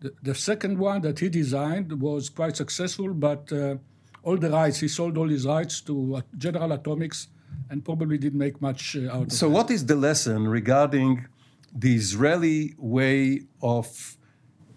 The, 0.00 0.12
the 0.22 0.34
second 0.34 0.78
one 0.78 1.00
that 1.02 1.18
he 1.20 1.28
designed 1.28 2.00
was 2.00 2.28
quite 2.28 2.56
successful, 2.56 3.14
but 3.14 3.52
uh, 3.52 3.76
all 4.22 4.36
the 4.36 4.50
rights. 4.50 4.80
He 4.80 4.88
sold 4.88 5.16
all 5.16 5.28
his 5.28 5.46
rights 5.46 5.80
to 5.82 6.22
General 6.36 6.72
Atomics 6.72 7.28
and 7.72 7.82
probably 7.82 8.18
didn't 8.18 8.38
make 8.38 8.60
much 8.60 8.96
uh, 8.96 9.14
out 9.14 9.22
of 9.22 9.28
it. 9.28 9.32
so, 9.32 9.48
that. 9.48 9.54
what 9.54 9.70
is 9.70 9.86
the 9.86 9.96
lesson 9.96 10.46
regarding 10.46 11.26
the 11.74 11.94
Israeli 11.96 12.74
way 12.76 13.42
of 13.62 14.16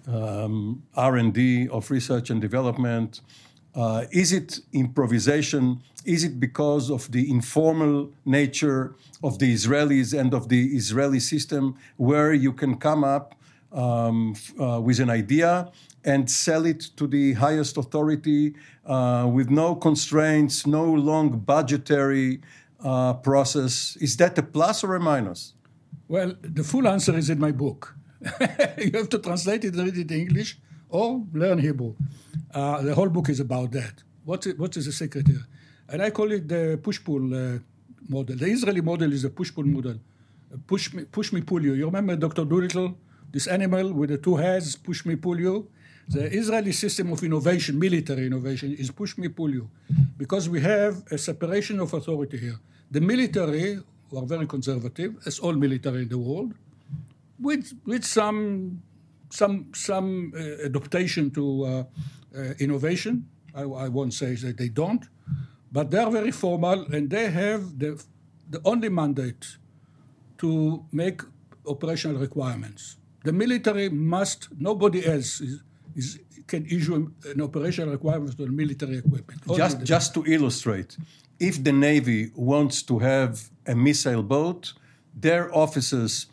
um, 0.08 0.82
R&D, 0.96 1.68
of 1.70 1.92
research 1.92 2.30
and 2.30 2.40
development? 2.40 3.20
Uh, 3.75 4.06
is 4.12 4.32
it 4.32 4.62
improvisation? 4.72 5.82
Is 6.06 6.24
it 6.24 6.40
because 6.40 6.90
of 6.90 7.12
the 7.12 7.30
informal 7.30 8.12
nature 8.24 8.96
of 9.22 9.40
the 9.40 9.54
Israelis 9.54 10.18
and 10.18 10.34
of 10.34 10.48
the 10.48 10.64
Israeli 10.68 11.20
system, 11.20 11.75
where 11.98 12.32
you 12.34 12.54
can 12.54 12.78
come 12.78 13.04
up 13.04 13.36
um, 13.74 14.36
uh, 14.58 14.80
with 14.80 15.02
an 15.02 15.10
idea 15.10 15.70
and 16.06 16.32
sell 16.32 16.66
it 16.66 16.80
to 16.96 17.08
the 17.08 17.34
highest 17.34 17.75
authority 17.75 18.54
uh, 18.86 19.28
with 19.30 19.50
no 19.50 19.75
constraints, 19.75 20.66
no 20.66 20.86
long 20.86 21.40
budgetary 21.40 22.40
uh, 22.86 23.13
process. 23.13 23.98
Is 24.00 24.15
that 24.18 24.38
a 24.38 24.44
plus 24.44 24.84
or 24.84 24.96
a 24.96 25.00
minus? 25.00 25.54
Well, 26.08 26.36
the 26.42 26.63
full 26.63 26.88
answer 26.88 27.18
is 27.18 27.30
in 27.30 27.39
my 27.39 27.51
book. 27.51 27.96
you 28.77 28.92
have 28.94 29.10
to 29.10 29.20
translate 29.20 29.65
it, 29.65 29.75
read 29.75 29.98
it 29.98 30.12
in 30.12 30.20
English, 30.20 30.58
or 30.89 31.24
learn 31.34 31.58
Hebrew. 31.58 31.96
Uh, 32.54 32.82
the 32.84 32.94
whole 32.94 33.10
book 33.10 33.30
is 33.30 33.39
about 33.39 33.72
that. 33.72 34.04
What 34.24 34.46
is, 34.46 34.56
what 34.56 34.77
is 34.77 34.86
the 34.86 34.92
secret 34.92 35.27
here? 35.27 35.46
And 35.89 36.01
I 36.01 36.10
call 36.12 36.32
it 36.32 36.48
the 36.48 36.80
push-pull 36.82 37.34
uh, 37.34 37.60
model. 38.08 38.36
The 38.36 38.48
Israeli 38.48 38.82
model 38.82 39.12
is 39.12 39.24
a 39.24 39.30
push-pull 39.30 39.65
model. 39.65 39.98
Push 40.68 40.94
me, 40.94 41.04
push 41.06 41.34
me, 41.34 41.42
pull 41.42 41.63
you. 41.63 41.74
You 41.74 41.86
remember 41.86 42.15
Dr. 42.15 42.46
Dolittle, 42.46 42.96
this 43.32 43.48
animal 43.48 43.94
with 43.94 44.10
the 44.10 44.18
two 44.18 44.36
heads, 44.36 44.75
push 44.75 45.06
me, 45.06 45.15
pull 45.15 45.39
you? 45.39 45.68
The 46.08 46.32
Israeli 46.32 46.72
system 46.72 47.12
of 47.12 47.24
innovation, 47.24 47.80
military 47.80 48.27
innovation, 48.27 48.74
is 48.74 48.92
push 48.92 49.18
me, 49.18 49.27
pull 49.27 49.50
you, 49.50 49.70
because 50.18 50.48
we 50.48 50.62
have 50.62 51.04
a 51.12 51.18
separation 51.18 51.80
of 51.80 51.94
authority 51.94 52.38
here. 52.38 52.60
The 52.92 53.01
military, 53.01 53.80
who 54.10 54.18
are 54.18 54.25
very 54.25 54.48
conservative, 54.48 55.15
as 55.25 55.39
all 55.39 55.54
military 55.54 56.04
in 56.04 56.10
the 56.10 56.18
world, 56.18 56.54
with, 57.39 57.74
with 57.86 58.06
some, 58.06 58.82
some, 59.30 59.72
some 59.74 60.34
uh, 60.36 60.65
adaptation 60.65 61.32
to 61.32 61.65
uh, 61.65 61.84
uh, 62.38 62.54
innovation. 62.60 63.27
I, 63.54 63.62
I 63.62 63.88
won't 63.88 64.13
say 64.13 64.36
that 64.36 64.58
they 64.58 64.70
don't, 64.70 65.06
but 65.72 65.92
they 65.92 65.98
are 65.98 66.12
very 66.12 66.32
formal 66.32 66.86
and 66.94 67.10
they 67.10 67.30
have 67.30 67.80
the, 67.80 68.01
the 68.50 68.62
only 68.65 68.89
mandate 68.89 69.58
to 70.38 70.86
make 70.92 71.22
operational 71.68 72.18
requirements. 72.18 72.98
The 73.24 73.34
military 73.34 73.89
must, 73.89 74.50
nobody 74.60 75.06
else 75.06 75.42
is, 75.42 75.63
is, 75.96 76.20
can 76.48 76.65
issue 76.65 77.12
an 77.25 77.42
operational 77.42 77.92
requirement 77.92 78.36
for 78.38 78.48
military 78.48 78.98
equipment. 78.98 79.42
Just, 79.56 79.84
just 79.84 80.13
to 80.13 80.25
illustrate, 80.25 80.98
if 81.39 81.63
the 81.63 81.72
Navy 81.72 82.32
wants 82.36 82.84
to 82.84 83.00
have 83.00 83.50
a 83.65 83.75
missile 83.75 84.24
boat, 84.24 84.74
their 85.13 85.54
officers 85.56 86.27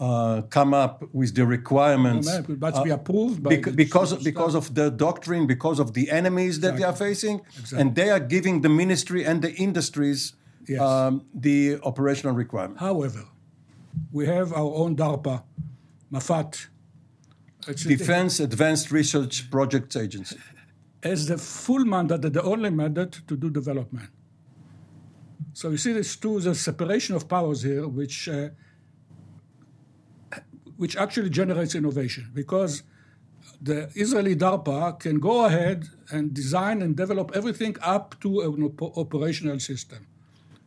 uh, 0.00 0.42
come 0.42 0.72
up 0.74 1.02
with 1.12 1.34
the 1.34 1.44
requirements. 1.44 2.28
No, 2.28 2.42
but 2.48 2.74
uh, 2.74 2.82
be 2.84 2.90
approved 2.90 3.42
bec- 3.42 3.74
because 3.74 4.14
because 4.22 4.54
of 4.54 4.74
the 4.74 4.90
doctrine, 4.90 5.46
because 5.46 5.78
of 5.78 5.94
the 5.94 6.10
enemies 6.10 6.60
that 6.60 6.74
exactly. 6.74 6.80
they 6.80 6.88
are 6.88 6.96
facing, 6.96 7.40
exactly. 7.58 7.80
and 7.80 7.94
they 7.94 8.10
are 8.10 8.20
giving 8.20 8.60
the 8.62 8.68
ministry 8.68 9.24
and 9.24 9.42
the 9.42 9.52
industries 9.54 10.34
yes. 10.68 10.80
um, 10.80 11.24
the 11.34 11.80
operational 11.82 12.34
requirement. 12.34 12.78
However, 12.78 13.24
we 14.12 14.26
have 14.26 14.52
our 14.52 14.72
own 14.74 14.94
DARPA, 14.94 15.42
MAFAT, 16.12 16.68
Defense 17.66 18.40
Advanced 18.40 18.90
Research 18.90 19.50
Projects 19.50 19.96
Agency. 19.96 20.38
As 21.02 21.26
the 21.26 21.38
full 21.38 21.84
mandate, 21.84 22.32
the 22.32 22.42
only 22.42 22.70
mandate 22.70 23.20
to 23.26 23.36
do 23.36 23.50
development. 23.50 24.10
So 25.58 25.70
you 25.70 25.76
see, 25.76 25.92
there's 25.92 26.14
two, 26.14 26.38
the 26.38 26.54
separation 26.54 27.16
of 27.16 27.28
powers 27.28 27.62
here, 27.62 27.88
which 27.88 28.28
uh, 28.28 28.50
which 30.76 30.94
actually 30.96 31.30
generates 31.30 31.74
innovation 31.74 32.30
because 32.32 32.84
the 33.60 33.90
Israeli 33.96 34.36
DARPA 34.36 35.00
can 35.00 35.18
go 35.18 35.46
ahead 35.46 35.88
and 36.12 36.32
design 36.32 36.80
and 36.80 36.96
develop 36.96 37.32
everything 37.34 37.74
up 37.82 38.14
to 38.20 38.28
an 38.42 38.62
op- 38.68 38.96
operational 38.96 39.58
system. 39.58 40.06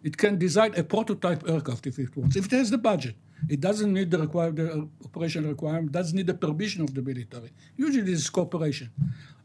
It 0.03 0.17
can 0.17 0.37
design 0.37 0.73
a 0.75 0.83
prototype 0.83 1.47
aircraft 1.47 1.87
if 1.87 1.97
it 1.97 2.11
wants, 2.17 2.35
if 2.35 2.47
it 2.47 2.51
has 2.51 2.69
the 2.69 2.83
budget. 2.89 3.15
It 3.47 3.61
doesn't 3.61 3.93
need 3.93 4.11
the 4.11 4.19
required 4.25 4.57
the 4.57 4.89
operational 5.05 5.51
requirement, 5.51 5.93
doesn't 5.93 6.17
need 6.17 6.27
the 6.27 6.39
permission 6.47 6.81
of 6.81 6.93
the 6.93 7.01
military. 7.01 7.51
Usually 7.77 8.11
it's 8.11 8.29
cooperation. 8.29 8.89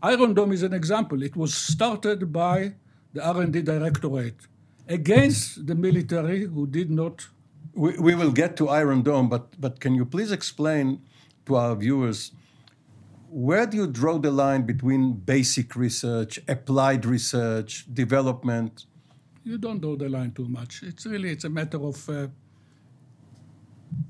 Iron 0.02 0.34
Dome 0.34 0.54
is 0.58 0.64
an 0.64 0.74
example. 0.74 1.22
It 1.22 1.36
was 1.36 1.54
started 1.54 2.32
by 2.32 2.74
the 3.12 3.24
R&D 3.24 3.62
Directorate 3.62 4.40
against 4.88 5.66
the 5.66 5.74
military 5.74 6.44
who 6.44 6.66
did 6.66 6.90
not. 6.90 7.26
We, 7.74 7.98
we 7.98 8.14
will 8.14 8.32
get 8.32 8.56
to 8.58 8.68
Iron 8.68 9.02
Dome, 9.02 9.28
but, 9.28 9.60
but 9.60 9.80
can 9.80 9.94
you 9.94 10.04
please 10.04 10.32
explain 10.32 11.02
to 11.46 11.56
our 11.56 11.74
viewers 11.74 12.32
where 13.28 13.66
do 13.66 13.76
you 13.76 13.86
draw 13.86 14.18
the 14.18 14.30
line 14.30 14.62
between 14.62 15.12
basic 15.12 15.76
research, 15.76 16.38
applied 16.48 17.04
research, 17.04 17.84
development? 17.92 18.86
You 19.44 19.58
don't 19.58 19.80
draw 19.80 19.96
the 19.96 20.08
line 20.08 20.32
too 20.32 20.48
much. 20.48 20.82
It's 20.82 21.04
really 21.06 21.30
it's 21.30 21.44
a 21.44 21.50
matter 21.50 21.76
of 21.76 22.08
uh, 22.08 22.28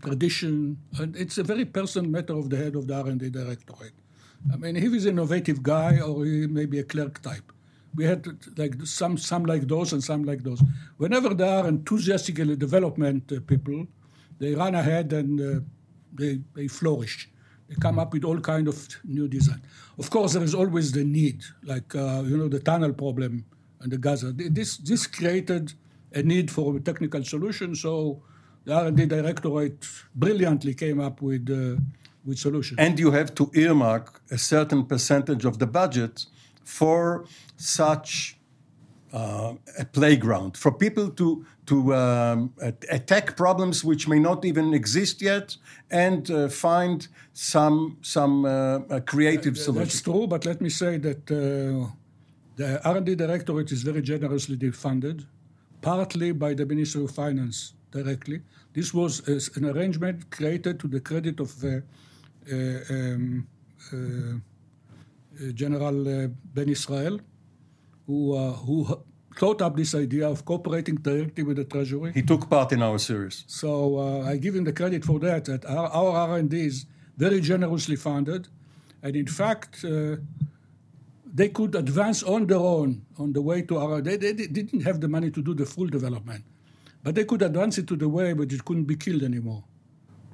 tradition, 0.03 0.79
and 0.99 1.17
it's 1.17 1.39
a 1.39 1.43
very 1.43 1.65
personal 1.65 2.11
matter 2.11 2.35
of 2.35 2.51
the 2.51 2.57
head 2.57 2.77
of 2.77 2.87
the 2.87 2.95
R&D 2.95 3.31
directorate. 3.31 3.95
I 4.53 4.57
mean, 4.57 4.77
if 4.77 4.93
he's 4.93 5.07
an 5.07 5.19
innovative 5.19 5.63
guy 5.63 5.99
or 5.99 6.25
he 6.25 6.47
may 6.47 6.67
be 6.67 6.79
a 6.79 6.85
clerk 6.85 7.21
type. 7.21 7.53
We 7.97 8.05
had 8.05 8.27
like 8.57 8.75
some 8.85 9.17
some 9.17 9.45
like 9.45 9.67
those 9.67 9.93
and 9.93 10.03
some 10.05 10.25
like 10.25 10.43
those. 10.43 10.63
Whenever 10.99 11.35
there 11.35 11.59
are 11.59 11.69
enthusiastic 11.69 12.37
development 12.59 13.33
uh, 13.33 13.41
people, 13.47 13.87
they 14.39 14.55
run 14.55 14.75
ahead 14.75 15.13
and 15.13 15.41
uh, 15.41 15.61
they, 16.13 16.41
they 16.55 16.69
flourish. 16.69 17.31
They 17.69 17.75
come 17.77 17.99
up 17.99 18.13
with 18.13 18.25
all 18.25 18.39
kind 18.39 18.69
of 18.69 18.89
new 19.05 19.29
design. 19.29 19.63
Of 19.99 20.11
course, 20.11 20.35
there 20.35 20.43
is 20.43 20.55
always 20.55 20.93
the 20.93 21.05
need, 21.05 21.43
like 21.65 21.95
uh, 21.95 22.23
you 22.25 22.37
know 22.37 22.49
the 22.49 22.61
tunnel 22.61 22.93
problem 22.93 23.45
and 23.81 23.91
the 23.91 23.99
Gaza. 23.99 24.33
This 24.33 24.77
this 24.77 25.07
created 25.07 25.73
a 26.13 26.23
need 26.23 26.51
for 26.51 26.77
a 26.77 26.81
technical 26.81 27.25
solution. 27.25 27.75
So 27.75 28.23
the 28.65 28.75
R&D 28.75 29.07
directorate 29.07 29.87
brilliantly 30.15 30.75
came 30.75 31.01
up 31.01 31.23
with 31.23 31.49
uh, 31.51 31.81
with 32.25 32.39
solutions. 32.39 32.79
And 32.79 32.99
you 32.99 33.11
have 33.13 33.35
to 33.35 33.51
earmark 33.55 34.21
a 34.31 34.39
certain 34.39 34.85
percentage 34.85 35.45
of 35.45 35.59
the 35.59 35.67
budget 35.67 36.27
for 36.67 37.25
such 37.57 38.37
uh, 39.13 39.55
a 39.79 39.85
playground 39.85 40.57
for 40.57 40.73
people 40.73 41.09
to 41.11 41.47
to 41.65 41.95
um, 41.95 42.53
attack 42.91 43.37
problems 43.37 43.85
which 43.85 44.07
may 44.09 44.19
not 44.19 44.45
even 44.45 44.75
exist 44.75 45.23
yet 45.23 45.57
and 45.91 46.31
uh, 46.31 46.49
find 46.49 47.09
some 47.33 47.97
some 48.03 48.45
uh, 48.45 49.01
creative 49.07 49.57
solution. 49.57 49.85
That's 49.85 50.03
true, 50.03 50.27
but 50.27 50.45
let 50.45 50.61
me 50.61 50.69
say 50.69 50.99
that 50.99 51.31
uh, 51.31 51.89
the 52.57 52.81
R&D 52.85 53.15
directorate 53.15 53.71
is 53.73 53.83
very 53.83 54.03
generously 54.03 54.71
funded, 54.71 55.25
partly 55.81 56.33
by 56.33 56.55
the 56.55 56.67
Ministry 56.67 57.05
of 57.05 57.11
Finance 57.11 57.75
directly. 57.91 58.43
This 58.73 58.93
was 58.93 59.21
an 59.57 59.65
arrangement 59.67 60.31
created 60.31 60.81
to 60.81 60.89
the 60.89 61.01
credit 61.01 61.41
of 61.41 61.51
uh, 61.65 61.81
um, 62.91 63.47
General 65.55 66.29
Ben 66.55 66.69
Israel, 66.69 67.21
who, 68.07 68.37
who 68.37 69.05
thought 69.37 69.61
up 69.63 69.77
this 69.77 69.95
idea 69.95 70.29
of 70.29 70.45
cooperating 70.45 70.97
directly 70.97 71.43
with 71.45 71.57
the 71.59 71.65
Treasury. 71.65 72.13
He 72.13 72.23
took 72.23 72.49
part 72.49 72.73
in 72.73 72.83
our 72.83 72.99
series. 72.99 73.45
So 73.47 73.99
uh, 73.99 74.31
I 74.31 74.37
give 74.39 74.55
him 74.55 74.65
the 74.65 74.73
credit 74.73 75.05
for 75.05 75.19
that. 75.21 75.45
That 75.45 75.65
our, 75.67 75.89
our 75.89 76.31
R&D 76.31 76.59
is 76.59 76.87
very 77.17 77.41
generously 77.41 77.97
funded, 77.97 78.49
and 79.03 79.15
in 79.15 79.27
fact, 79.27 79.85
uh, 79.85 80.17
they 81.33 81.49
could 81.51 81.75
advance 81.75 82.23
on 82.23 82.47
their 82.47 82.59
own 82.59 83.05
on 83.19 83.33
the 83.33 83.43
way 83.43 83.63
to 83.63 83.79
our. 83.79 84.01
They, 84.01 84.17
they, 84.17 84.33
they, 84.33 84.47
didn't 84.47 84.81
have 84.81 85.01
the 85.01 85.09
money 85.09 85.31
to 85.31 85.43
do 85.43 85.55
the 85.55 85.67
full 85.67 85.87
development, 85.87 86.45
but 87.03 87.15
they 87.15 87.25
could 87.25 87.43
advance 87.43 87.79
it 87.79 87.87
to 87.89 87.97
the 87.97 88.09
way, 88.09 88.33
but 88.33 88.53
it 88.53 88.65
couldn't 88.65 88.85
be 88.85 88.97
killed 88.97 89.23
anymore. 89.23 89.65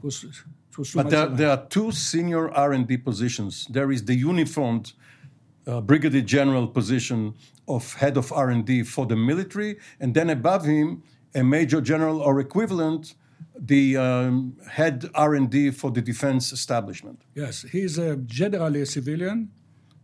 It 0.05 0.95
but 0.95 1.11
there, 1.11 1.27
there, 1.27 1.51
are 1.51 1.67
two 1.67 1.93
senior 1.93 2.51
R&D 2.51 2.97
positions. 2.99 3.67
There 3.71 3.93
is 3.93 4.05
the 4.05 4.15
uniformed 4.15 4.93
uh, 5.67 5.81
brigadier 5.83 6.23
general 6.23 6.67
position 6.67 7.35
of 7.69 7.95
head 7.95 8.17
of 8.17 8.33
R&D 8.33 8.85
for 8.85 9.07
the 9.07 9.17
military, 9.17 9.79
and 10.01 10.15
then 10.15 10.31
above 10.31 10.65
him, 10.65 11.03
a 11.35 11.43
major 11.43 11.81
general 11.81 12.21
or 12.21 12.41
equivalent, 12.41 13.15
the 13.59 13.97
um, 13.97 14.57
head 14.71 15.09
R&D 15.15 15.71
for 15.73 15.91
the 15.91 16.01
defense 16.01 16.53
establishment. 16.53 17.23
Yes, 17.35 17.63
he's 17.63 17.99
a, 17.99 18.17
generally 18.17 18.81
a 18.83 18.87
civilian, 18.87 19.51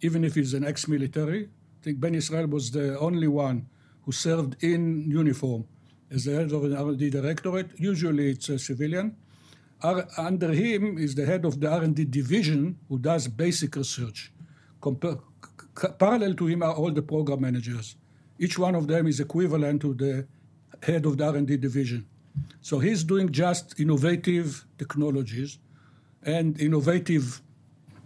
even 0.00 0.22
if 0.22 0.34
he's 0.34 0.54
an 0.54 0.64
ex-military. 0.64 1.44
I 1.44 1.84
think 1.84 2.00
Ben 2.00 2.14
Israel 2.14 2.46
was 2.46 2.70
the 2.70 2.98
only 2.98 3.28
one 3.28 3.66
who 4.02 4.12
served 4.12 4.62
in 4.62 5.10
uniform 5.10 5.64
as 6.10 6.24
the 6.24 6.34
head 6.34 6.52
of 6.52 6.64
an 6.64 6.76
R&D 6.76 7.10
directorate. 7.10 7.70
Usually 7.78 8.30
it's 8.30 8.48
a 8.48 8.58
civilian. 8.58 9.16
Under 9.82 10.52
him 10.52 10.98
is 10.98 11.14
the 11.14 11.24
head 11.24 11.44
of 11.44 11.60
the 11.60 11.70
R&D 11.70 12.04
division 12.06 12.78
who 12.88 12.98
does 12.98 13.28
basic 13.28 13.76
research. 13.76 14.32
Compa- 14.82 15.20
parallel 15.98 16.34
to 16.34 16.46
him 16.46 16.62
are 16.62 16.74
all 16.74 16.90
the 16.90 17.02
program 17.02 17.40
managers. 17.42 17.96
Each 18.38 18.58
one 18.58 18.74
of 18.74 18.88
them 18.88 19.06
is 19.06 19.20
equivalent 19.20 19.80
to 19.82 19.94
the 19.94 20.26
head 20.82 21.06
of 21.06 21.16
the 21.16 21.26
R&D 21.26 21.56
division. 21.58 22.06
So 22.60 22.78
he's 22.78 23.04
doing 23.04 23.30
just 23.30 23.78
innovative 23.78 24.64
technologies 24.78 25.58
and 26.22 26.60
innovative 26.60 27.40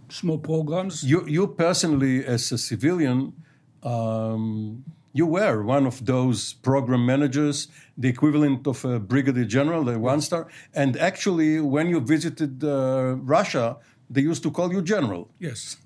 small 0.09 0.37
programs. 0.37 1.03
You, 1.03 1.27
you 1.27 1.47
personally, 1.47 2.23
as 2.25 2.51
a 2.51 2.57
civilian, 2.57 3.33
um, 3.81 4.83
you 5.13 5.27
were 5.27 5.61
one 5.61 5.85
of 5.85 6.05
those 6.05 6.53
program 6.53 7.05
managers, 7.05 7.67
the 7.97 8.09
equivalent 8.09 8.65
of 8.67 8.83
a 8.83 8.99
brigadier 8.99 9.45
general, 9.45 9.87
a 9.87 9.97
one 9.97 10.21
star. 10.21 10.47
And 10.73 10.97
actually, 10.97 11.59
when 11.59 11.87
you 11.87 11.99
visited 11.99 12.63
uh, 12.63 13.15
Russia, 13.19 13.77
they 14.09 14.21
used 14.21 14.43
to 14.43 14.51
call 14.51 14.73
you 14.73 14.81
general. 14.81 15.29
Yes. 15.39 15.77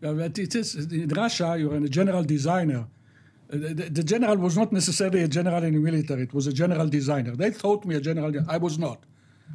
But 0.00 0.38
it 0.38 0.54
is 0.54 0.74
in 0.74 1.08
Russia, 1.08 1.56
you're 1.58 1.74
a 1.74 1.88
general 1.88 2.22
designer. 2.22 2.86
Uh, 3.52 3.56
the, 3.56 3.90
the, 3.90 4.04
general 4.04 4.36
was 4.36 4.56
not 4.56 4.72
necessarily 4.72 5.22
a 5.22 5.28
general 5.28 5.62
in 5.64 5.74
the 5.74 5.80
military, 5.80 6.22
it 6.22 6.34
was 6.34 6.46
a 6.46 6.52
general 6.52 6.88
designer. 6.88 7.34
They 7.34 7.50
thought 7.50 7.84
me 7.84 7.96
a 7.96 8.00
general, 8.00 8.32
I 8.48 8.58
was 8.58 8.78
not. 8.78 9.02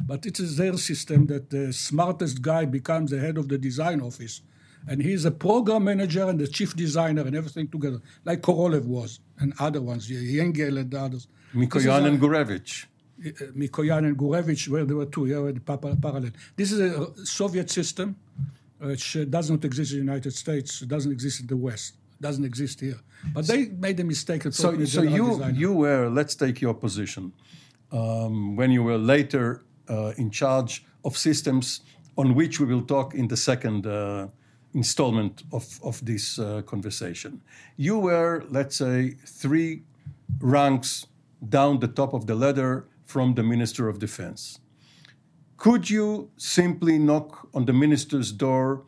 But 0.05 0.25
it 0.25 0.39
is 0.39 0.57
their 0.57 0.77
system 0.77 1.27
that 1.27 1.49
the 1.49 1.73
smartest 1.73 2.41
guy 2.41 2.65
becomes 2.65 3.11
the 3.11 3.19
head 3.19 3.37
of 3.37 3.47
the 3.47 3.57
design 3.57 4.01
office. 4.01 4.41
And 4.87 5.01
he's 5.01 5.25
a 5.25 5.31
program 5.31 5.83
manager 5.83 6.27
and 6.27 6.39
the 6.39 6.47
chief 6.47 6.75
designer 6.75 7.21
and 7.21 7.35
everything 7.35 7.67
together, 7.67 8.01
like 8.25 8.41
Korolev 8.41 8.85
was 8.85 9.19
and 9.39 9.53
other 9.59 9.81
ones, 9.81 10.09
Yangel 10.09 10.79
and 10.79 10.93
others. 10.93 11.27
Mikoyan 11.53 12.05
and 12.05 12.19
Gurevich. 12.19 12.85
Uh, 13.19 13.29
Mikoyan 13.55 14.05
and 14.05 14.17
Gurevich, 14.17 14.67
where 14.69 14.85
there 14.85 14.95
were 14.95 15.05
two, 15.05 15.25
yeah, 15.25 15.51
parallel. 15.65 16.31
This 16.55 16.71
is 16.71 16.79
a 16.79 17.25
Soviet 17.25 17.69
system 17.69 18.15
which 18.79 19.17
uh, 19.17 19.25
does 19.25 19.49
not 19.49 19.63
exist 19.65 19.91
in 19.91 19.99
the 19.99 20.03
United 20.05 20.33
States, 20.33 20.79
doesn't 20.81 21.11
exist 21.11 21.41
in 21.41 21.47
the 21.47 21.57
West, 21.57 21.95
doesn't 22.21 22.45
exist 22.45 22.79
here. 22.79 22.99
But 23.33 23.47
they 23.47 23.67
made 23.67 23.99
a 23.99 24.03
mistake. 24.03 24.43
so, 24.43 24.85
so 24.85 25.01
you 25.01 25.43
you 25.53 25.73
were. 25.73 26.09
Let's 26.09 26.35
take 26.35 26.61
your 26.61 26.73
position 26.73 27.33
um, 27.91 28.55
when 28.55 28.71
you 28.71 28.83
were 28.83 28.97
later 28.97 29.63
uh, 29.89 30.13
in 30.17 30.31
charge 30.31 30.85
of 31.03 31.17
systems 31.17 31.81
on 32.17 32.35
which 32.35 32.59
we 32.59 32.65
will 32.65 32.81
talk 32.81 33.13
in 33.13 33.27
the 33.27 33.37
second 33.37 33.85
uh, 33.85 34.27
installment 34.73 35.43
of 35.51 35.79
of 35.83 36.03
this 36.05 36.39
uh, 36.39 36.61
conversation. 36.63 37.41
You 37.77 37.97
were, 37.99 38.43
let's 38.49 38.77
say, 38.77 39.15
three 39.25 39.83
ranks 40.39 41.07
down 41.47 41.79
the 41.79 41.87
top 41.87 42.13
of 42.13 42.25
the 42.25 42.35
ladder 42.35 42.87
from 43.05 43.33
the 43.33 43.43
Minister 43.43 43.87
of 43.89 43.99
Defense. 43.99 44.59
Could 45.57 45.89
you 45.89 46.29
simply 46.37 46.99
knock 46.99 47.49
on 47.53 47.65
the 47.65 47.73
minister's 47.73 48.31
door, 48.31 48.85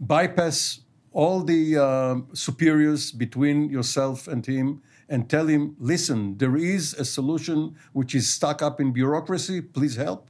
bypass 0.00 0.80
all 1.12 1.42
the 1.42 1.76
uh, 1.76 2.16
superiors 2.32 3.12
between 3.12 3.70
yourself 3.70 4.26
and 4.26 4.44
him, 4.44 4.82
and 5.08 5.28
tell 5.28 5.46
him, 5.46 5.76
listen, 5.78 6.36
there 6.38 6.56
is 6.56 6.94
a 6.94 7.04
solution 7.04 7.76
which 7.92 8.14
is 8.14 8.28
stuck 8.28 8.62
up 8.62 8.80
in 8.80 8.92
bureaucracy, 8.92 9.60
please 9.60 9.96
help? 9.96 10.28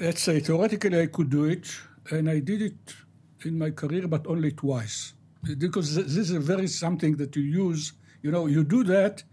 Let's 0.00 0.22
say 0.22 0.40
theoretically 0.40 1.00
I 1.00 1.06
could 1.06 1.30
do 1.30 1.44
it, 1.44 1.70
and 2.10 2.30
I 2.30 2.38
did 2.40 2.62
it 2.62 2.94
in 3.44 3.58
my 3.58 3.70
career, 3.70 4.08
but 4.08 4.26
only 4.26 4.52
twice. 4.52 5.14
Because 5.58 5.94
this 5.94 6.16
is 6.16 6.30
a 6.32 6.40
very 6.40 6.66
something 6.66 7.16
that 7.16 7.34
you 7.36 7.42
use. 7.42 7.92
You 8.22 8.30
know, 8.30 8.46
you 8.46 8.64
do 8.64 8.84
that, 8.84 9.24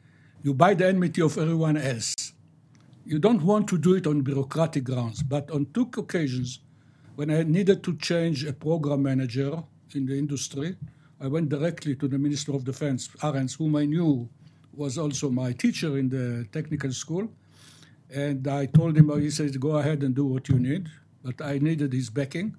you 0.43 0.53
buy 0.53 0.73
the 0.73 0.87
enmity 0.87 1.21
of 1.21 1.37
everyone 1.37 1.77
else 1.77 2.33
you 3.07 3.19
don't 3.19 3.41
want 3.41 3.69
to 3.69 3.77
do 3.77 3.95
it 3.95 4.05
on 4.05 4.21
bureaucratic 4.21 4.83
grounds, 4.83 5.23
but 5.23 5.49
on 5.49 5.65
two 5.73 5.89
occasions, 5.97 6.59
when 7.15 7.31
I 7.31 7.43
needed 7.43 7.81
to 7.83 7.95
change 7.95 8.43
a 8.43 8.51
program 8.51 9.03
manager 9.03 9.63
in 9.95 10.05
the 10.05 10.17
industry, 10.17 10.75
I 11.21 11.27
went 11.27 11.47
directly 11.47 11.95
to 11.95 12.07
the 12.09 12.17
Minister 12.17 12.53
of 12.53 12.65
Defense, 12.65 13.07
Arens, 13.23 13.55
whom 13.55 13.77
I 13.77 13.85
knew 13.85 14.27
was 14.73 14.97
also 14.97 15.29
my 15.29 15.53
teacher 15.53 15.97
in 15.97 16.09
the 16.09 16.47
technical 16.51 16.91
school. 16.91 17.31
And 18.13 18.45
I 18.45 18.65
told 18.65 18.97
him, 18.97 19.09
he 19.21 19.29
said, 19.29 19.57
go 19.57 19.77
ahead 19.77 20.03
and 20.03 20.13
do 20.13 20.25
what 20.25 20.49
you 20.49 20.59
need. 20.59 20.89
But 21.27 21.45
I 21.45 21.57
needed 21.57 21.91
his 21.91 22.09
backing 22.09 22.55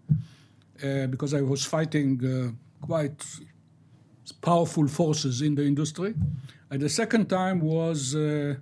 uh, 0.84 1.06
because 1.06 1.32
I 1.32 1.40
was 1.40 1.64
fighting 1.64 2.10
uh, 2.20 2.86
quite 2.86 3.24
powerful 4.42 4.86
forces 4.88 5.40
in 5.40 5.54
the 5.54 5.64
industry. 5.64 6.14
And 6.70 6.78
the 6.82 6.90
second 6.90 7.30
time 7.30 7.60
was 7.60 8.14
uh, 8.14 8.56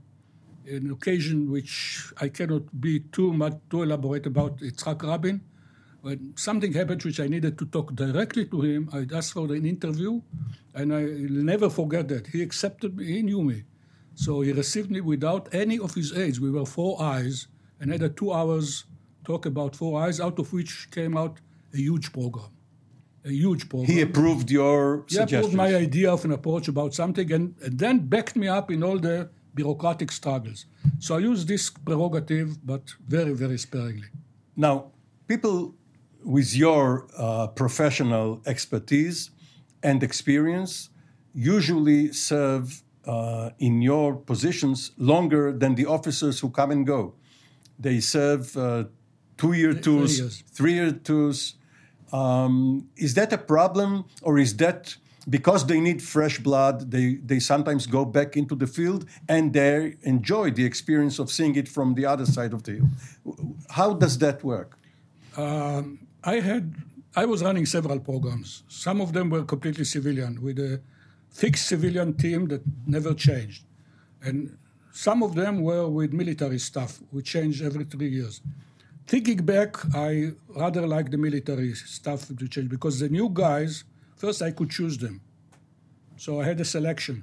an 0.76 0.90
occasion 0.92 1.50
which 1.50 1.74
I 2.20 2.28
cannot 2.28 2.64
be 2.80 3.00
too 3.16 3.32
much 3.32 3.54
too 3.68 3.82
elaborate 3.82 4.26
about. 4.26 4.58
Yitzhak 4.58 5.02
Rabin. 5.02 5.40
When 6.02 6.34
something 6.36 6.72
happened 6.72 7.02
which 7.02 7.18
I 7.18 7.26
needed 7.26 7.58
to 7.58 7.66
talk 7.66 7.96
directly 7.96 8.44
to 8.46 8.60
him, 8.60 8.88
I 8.92 9.00
asked 9.12 9.32
for 9.32 9.52
an 9.52 9.66
interview, 9.66 10.22
and 10.72 10.94
I 10.94 11.02
will 11.02 11.42
never 11.52 11.68
forget 11.68 12.06
that. 12.12 12.28
He 12.28 12.42
accepted 12.42 12.96
me, 12.96 13.06
he 13.06 13.22
knew 13.22 13.42
me. 13.42 13.64
So 14.14 14.42
he 14.42 14.52
received 14.52 14.88
me 14.88 15.00
without 15.00 15.52
any 15.52 15.80
of 15.80 15.94
his 15.94 16.16
aides. 16.16 16.38
We 16.38 16.52
were 16.52 16.64
four 16.64 17.02
eyes 17.02 17.48
and 17.80 17.90
had 17.90 18.02
a 18.04 18.08
two 18.08 18.32
hours 18.32 18.84
talk 19.30 19.42
about 19.54 19.72
four 19.80 19.92
eyes, 20.04 20.16
out 20.26 20.36
of 20.42 20.46
which 20.56 20.72
came 20.96 21.14
out 21.22 21.34
a 21.74 21.80
huge 21.88 22.06
program. 22.18 22.50
A 23.24 23.32
huge 23.44 23.62
program. 23.70 23.90
He 23.92 24.00
approved 24.08 24.48
your 24.50 24.78
He 25.08 25.14
suggestions. 25.14 25.40
approved 25.40 25.56
my 25.64 25.70
idea 25.86 26.08
of 26.16 26.20
an 26.28 26.32
approach 26.38 26.66
about 26.74 26.90
something 26.94 27.28
and, 27.36 27.44
and 27.64 27.74
then 27.82 27.96
backed 28.14 28.36
me 28.42 28.46
up 28.58 28.66
in 28.70 28.80
all 28.86 28.98
the 29.08 29.16
bureaucratic 29.58 30.10
struggles. 30.20 30.60
So 31.04 31.08
I 31.18 31.20
use 31.32 31.40
this 31.52 31.64
prerogative, 31.86 32.48
but 32.72 32.82
very, 33.16 33.34
very 33.44 33.58
sparingly. 33.66 34.10
Now, 34.66 34.74
people 35.32 35.74
with 36.36 36.50
your 36.64 36.84
uh, 37.18 37.46
professional 37.62 38.28
expertise 38.46 39.18
and 39.82 40.02
experience 40.02 40.72
usually 41.34 42.12
serve 42.12 42.64
uh, 43.06 43.50
in 43.58 43.74
your 43.82 44.08
positions 44.32 44.78
longer 45.12 45.44
than 45.62 45.74
the 45.74 45.86
officers 45.96 46.40
who 46.40 46.48
come 46.50 46.70
and 46.76 46.86
go. 46.86 47.14
They 47.86 48.00
serve 48.00 48.56
uh, 48.56 48.84
two 49.36 49.52
year 49.52 49.74
tours, 49.74 50.42
three 50.52 50.74
year 50.74 50.92
tours. 50.92 51.54
Um, 52.12 52.88
is 52.96 53.14
that 53.14 53.32
a 53.32 53.38
problem, 53.38 54.04
or 54.22 54.38
is 54.38 54.56
that 54.56 54.96
because 55.28 55.66
they 55.66 55.80
need 55.80 56.00
fresh 56.02 56.38
blood, 56.38 56.90
they, 56.90 57.14
they 57.16 57.40
sometimes 57.40 57.86
go 57.86 58.04
back 58.04 58.36
into 58.36 58.54
the 58.54 58.66
field 58.66 59.06
and 59.28 59.52
they 59.52 59.96
enjoy 60.02 60.50
the 60.52 60.64
experience 60.64 61.18
of 61.18 61.30
seeing 61.30 61.56
it 61.56 61.68
from 61.68 61.94
the 61.94 62.06
other 62.06 62.24
side 62.24 62.52
of 62.52 62.62
the 62.62 62.72
hill? 62.72 62.88
How 63.70 63.92
does 63.92 64.18
that 64.18 64.44
work? 64.44 64.78
Um, 65.36 66.06
I 66.22 66.40
had 66.40 66.74
I 67.14 67.24
was 67.24 67.42
running 67.42 67.66
several 67.66 67.98
programs. 67.98 68.62
Some 68.68 69.00
of 69.00 69.12
them 69.12 69.30
were 69.30 69.44
completely 69.44 69.84
civilian 69.84 70.40
with 70.42 70.58
a 70.58 70.80
fixed 71.30 71.66
civilian 71.66 72.14
team 72.14 72.46
that 72.48 72.62
never 72.86 73.14
changed, 73.14 73.64
and 74.22 74.56
some 74.92 75.22
of 75.22 75.34
them 75.34 75.62
were 75.62 75.88
with 75.88 76.12
military 76.12 76.58
staff, 76.58 77.00
which 77.10 77.26
changed 77.26 77.62
every 77.62 77.84
three 77.84 78.08
years. 78.08 78.40
Thinking 79.06 79.36
back, 79.44 79.76
I 79.94 80.32
rather 80.48 80.84
like 80.84 81.10
the 81.12 81.16
military 81.16 81.74
stuff 81.74 82.26
to 82.26 82.48
change 82.48 82.68
because 82.68 82.98
the 82.98 83.08
new 83.08 83.28
guys, 83.32 83.84
first 84.16 84.42
I 84.42 84.50
could 84.50 84.70
choose 84.70 84.98
them. 84.98 85.20
So 86.16 86.40
I 86.40 86.44
had 86.44 86.60
a 86.60 86.64
selection. 86.64 87.22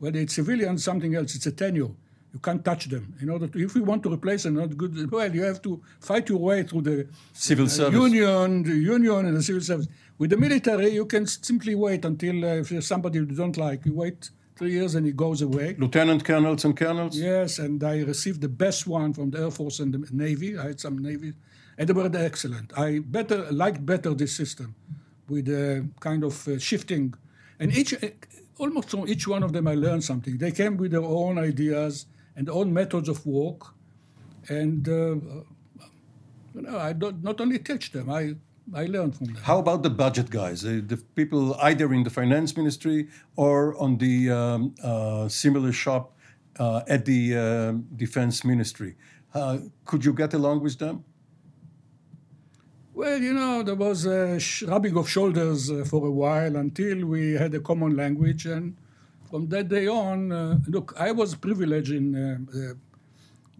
Whether 0.00 0.18
it's 0.18 0.34
civilian, 0.34 0.76
something 0.78 1.14
else, 1.14 1.36
it's 1.36 1.46
a 1.46 1.52
tenure. 1.52 1.90
You 2.32 2.40
can't 2.42 2.64
touch 2.64 2.86
them. 2.86 3.14
In 3.20 3.28
order 3.28 3.46
to, 3.46 3.64
if 3.64 3.76
you 3.76 3.84
want 3.84 4.02
to 4.04 4.12
replace 4.12 4.44
them, 4.44 4.54
not 4.54 4.76
good. 4.76 5.10
Well, 5.10 5.32
you 5.32 5.42
have 5.42 5.60
to 5.62 5.80
fight 6.00 6.28
your 6.28 6.38
way 6.38 6.62
through 6.64 6.82
the 6.82 7.08
Civil 7.32 7.66
uh, 7.66 7.68
service. 7.68 8.00
union, 8.00 8.62
the 8.62 8.74
union, 8.74 9.26
and 9.26 9.36
the 9.36 9.42
civil 9.42 9.60
service. 9.60 9.88
With 10.18 10.30
the 10.30 10.36
military, 10.36 10.90
you 10.90 11.06
can 11.06 11.26
simply 11.26 11.74
wait 11.74 12.04
until 12.04 12.44
uh, 12.44 12.54
if 12.54 12.70
there's 12.70 12.86
somebody 12.86 13.18
you 13.18 13.26
don't 13.26 13.56
like, 13.56 13.84
you 13.84 13.94
wait 13.94 14.30
three 14.60 14.72
years 14.72 14.94
and 14.94 15.06
he 15.06 15.12
goes 15.12 15.40
away. 15.40 15.74
Lieutenant 15.78 16.22
colonels 16.22 16.66
and 16.66 16.76
colonels? 16.76 17.16
Yes, 17.16 17.58
and 17.58 17.82
I 17.82 18.02
received 18.02 18.42
the 18.42 18.48
best 18.64 18.86
one 18.86 19.14
from 19.14 19.30
the 19.30 19.38
Air 19.44 19.50
Force 19.50 19.80
and 19.80 19.94
the 19.94 20.00
Navy. 20.12 20.58
I 20.58 20.64
had 20.70 20.80
some 20.80 20.98
Navy, 20.98 21.32
and 21.78 21.88
they 21.88 21.94
were 21.94 22.10
excellent. 22.14 22.70
I 22.76 22.98
better 22.98 23.50
liked 23.50 23.86
better 23.86 24.12
this 24.12 24.36
system 24.36 24.74
with 25.30 25.48
a 25.48 25.88
kind 26.00 26.22
of 26.24 26.46
uh, 26.46 26.58
shifting, 26.58 27.14
and 27.58 27.74
each 27.74 27.94
almost 28.58 28.90
from 28.90 29.08
each 29.08 29.26
one 29.26 29.42
of 29.42 29.54
them 29.54 29.66
I 29.66 29.76
learned 29.76 30.04
something. 30.04 30.36
They 30.36 30.52
came 30.52 30.76
with 30.76 30.90
their 30.90 31.08
own 31.22 31.38
ideas 31.38 32.04
and 32.36 32.50
own 32.50 32.70
methods 32.74 33.08
of 33.08 33.24
work, 33.24 33.62
and 34.50 34.86
uh, 34.86 35.14
you 36.54 36.62
know, 36.64 36.76
I 36.78 36.92
don't 36.92 37.24
not 37.24 37.40
only 37.40 37.60
teach 37.60 37.92
them, 37.92 38.10
I 38.10 38.34
I 38.74 38.86
learned 38.86 39.16
from 39.16 39.26
them. 39.26 39.36
How 39.42 39.58
about 39.58 39.82
the 39.82 39.90
budget 39.90 40.30
guys, 40.30 40.64
uh, 40.64 40.80
the 40.86 40.96
people 40.96 41.54
either 41.60 41.92
in 41.92 42.04
the 42.04 42.10
finance 42.10 42.56
ministry 42.56 43.08
or 43.36 43.76
on 43.80 43.98
the 43.98 44.30
um, 44.30 44.74
uh, 44.82 45.28
similar 45.28 45.72
shop 45.72 46.16
uh, 46.58 46.82
at 46.88 47.04
the 47.04 47.36
uh, 47.36 47.72
defense 47.96 48.44
ministry? 48.44 48.96
Uh, 49.34 49.58
could 49.84 50.04
you 50.04 50.12
get 50.12 50.34
along 50.34 50.62
with 50.62 50.78
them? 50.78 51.04
Well, 52.94 53.18
you 53.18 53.32
know, 53.32 53.62
there 53.62 53.76
was 53.76 54.04
a 54.04 54.38
rubbing 54.66 54.96
of 54.96 55.08
shoulders 55.08 55.70
uh, 55.70 55.84
for 55.86 56.06
a 56.06 56.10
while 56.10 56.56
until 56.56 57.06
we 57.06 57.32
had 57.32 57.54
a 57.54 57.60
common 57.60 57.96
language, 57.96 58.46
and 58.46 58.76
from 59.30 59.48
that 59.48 59.68
day 59.68 59.86
on, 59.86 60.32
uh, 60.32 60.58
look, 60.66 60.92
I 60.98 61.12
was 61.12 61.34
privileged 61.34 61.92
in 61.92 62.14
uh, 62.14 62.38
the, 62.52 62.76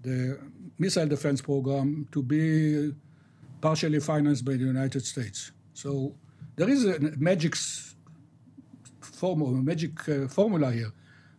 the 0.02 0.38
missile 0.78 1.06
defense 1.06 1.40
program 1.40 2.08
to 2.12 2.22
be 2.22 2.92
partially 3.60 4.00
financed 4.00 4.44
by 4.44 4.52
the 4.52 4.64
United 4.64 5.04
States. 5.04 5.52
So 5.74 6.14
there 6.56 6.68
is 6.68 6.84
a 6.84 6.98
magic 7.18 7.54
s- 7.54 7.94
formula, 9.00 9.62
magic 9.62 10.08
uh, 10.08 10.28
formula 10.28 10.70
here 10.72 10.92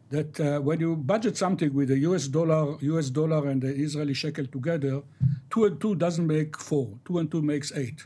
that 0.09 0.39
uh, 0.39 0.59
when 0.59 0.79
you 0.79 0.95
budget 0.95 1.37
something 1.37 1.73
with 1.73 1.87
the 1.87 1.99
US 1.99 2.27
dollar, 2.27 2.77
US 2.81 3.09
dollar 3.09 3.47
and 3.47 3.61
the 3.61 3.73
Israeli 3.73 4.13
shekel 4.13 4.45
together, 4.45 5.01
two 5.49 5.65
and 5.65 5.79
two 5.79 5.95
doesn't 5.95 6.27
make 6.27 6.57
four. 6.57 6.89
Two 7.05 7.19
and 7.19 7.31
two 7.31 7.41
makes 7.41 7.71
eight. 7.71 8.05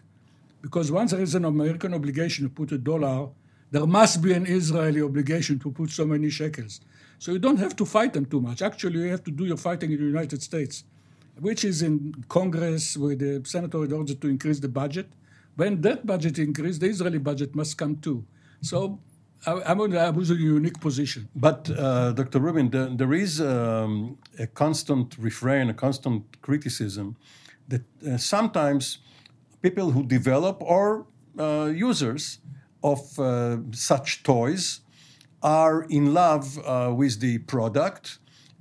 Because 0.62 0.91
once 0.91 1.12
there 1.12 1.21
is 1.21 1.36
an 1.36 1.45
American 1.45 1.93
obligation 1.93 2.45
to 2.45 2.49
put 2.49 2.71
a 2.71 2.78
dollar, 2.78 3.30
there 3.71 3.86
must 3.88 4.21
be 4.21 4.34
an 4.34 4.45
Israeli 4.45 5.01
obligation 5.01 5.60
to 5.60 5.71
put 5.71 5.89
so 5.89 6.06
many 6.06 6.30
shekels. 6.30 6.80
So 7.17 7.32
you 7.32 7.39
don't 7.39 7.58
have 7.58 7.75
to 7.78 7.86
fight 7.86 8.13
them 8.13 8.25
too 8.25 8.41
much. 8.41 8.62
Actually, 8.62 8.99
you 8.99 9.10
have 9.10 9.23
to 9.23 9.32
do 9.32 9.45
your 9.45 9.58
fighting 9.58 9.91
in 9.91 9.97
the 9.97 10.06
United 10.06 10.41
States, 10.43 10.84
which 11.39 11.63
is 11.65 11.82
in 11.82 12.26
Congress 12.30 12.98
with 12.98 13.19
the 13.19 13.41
senator 13.48 13.84
in 13.84 13.91
order 13.91 14.13
to 14.13 14.28
increase 14.28 14.60
the 14.60 14.67
budget. 14.67 15.08
When 15.56 15.82
that 15.82 16.06
budget 16.06 16.39
increases, 16.39 16.80
the 16.80 16.88
Israeli 16.88 17.17
budget 17.17 17.56
must 17.56 17.78
come 17.78 17.98
too. 17.98 18.26
So 18.62 19.00
I, 19.45 19.74
was 19.74 20.32
in 20.32 20.38
a 20.38 20.39
unique 20.39 20.80
position. 20.80 21.30
But, 21.36 21.69
uh, 21.69 22.13
Dr. 22.13 22.39
Rubin, 22.39 22.69
the, 22.71 22.91
there 22.95 23.13
is 23.13 23.39
um, 23.39 24.17
a 24.39 24.48
constant 24.48 25.15
refrain, 25.19 25.69
a 25.69 25.74
constant 25.74 26.41
criticism 26.41 27.15
that 27.67 27.84
uh, 28.08 28.17
sometimes 28.17 29.00
people 29.62 29.91
who 29.91 30.04
develop 30.06 30.62
or 30.62 31.06
uh, 31.38 31.71
users 31.76 32.39
of 32.84 33.19
uh, 33.19 33.58
such 33.71 34.24
toys 34.24 34.82
are 35.43 35.84
in 35.89 36.13
love 36.13 36.58
uh, 36.65 36.91
with 36.95 37.19
the 37.19 37.38
product 37.39 38.19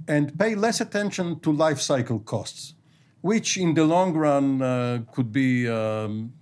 and 0.09 0.39
pay 0.39 0.55
less 0.55 0.81
attention 0.81 1.41
to 1.41 1.53
life 1.53 1.81
cycle 1.81 2.21
costs, 2.21 2.75
which 3.21 3.57
in 3.57 3.75
the 3.75 3.85
long 3.85 4.13
run 4.15 4.63
uh, 4.63 5.01
could 5.13 5.33
be 5.33 5.69
um, 5.69 6.33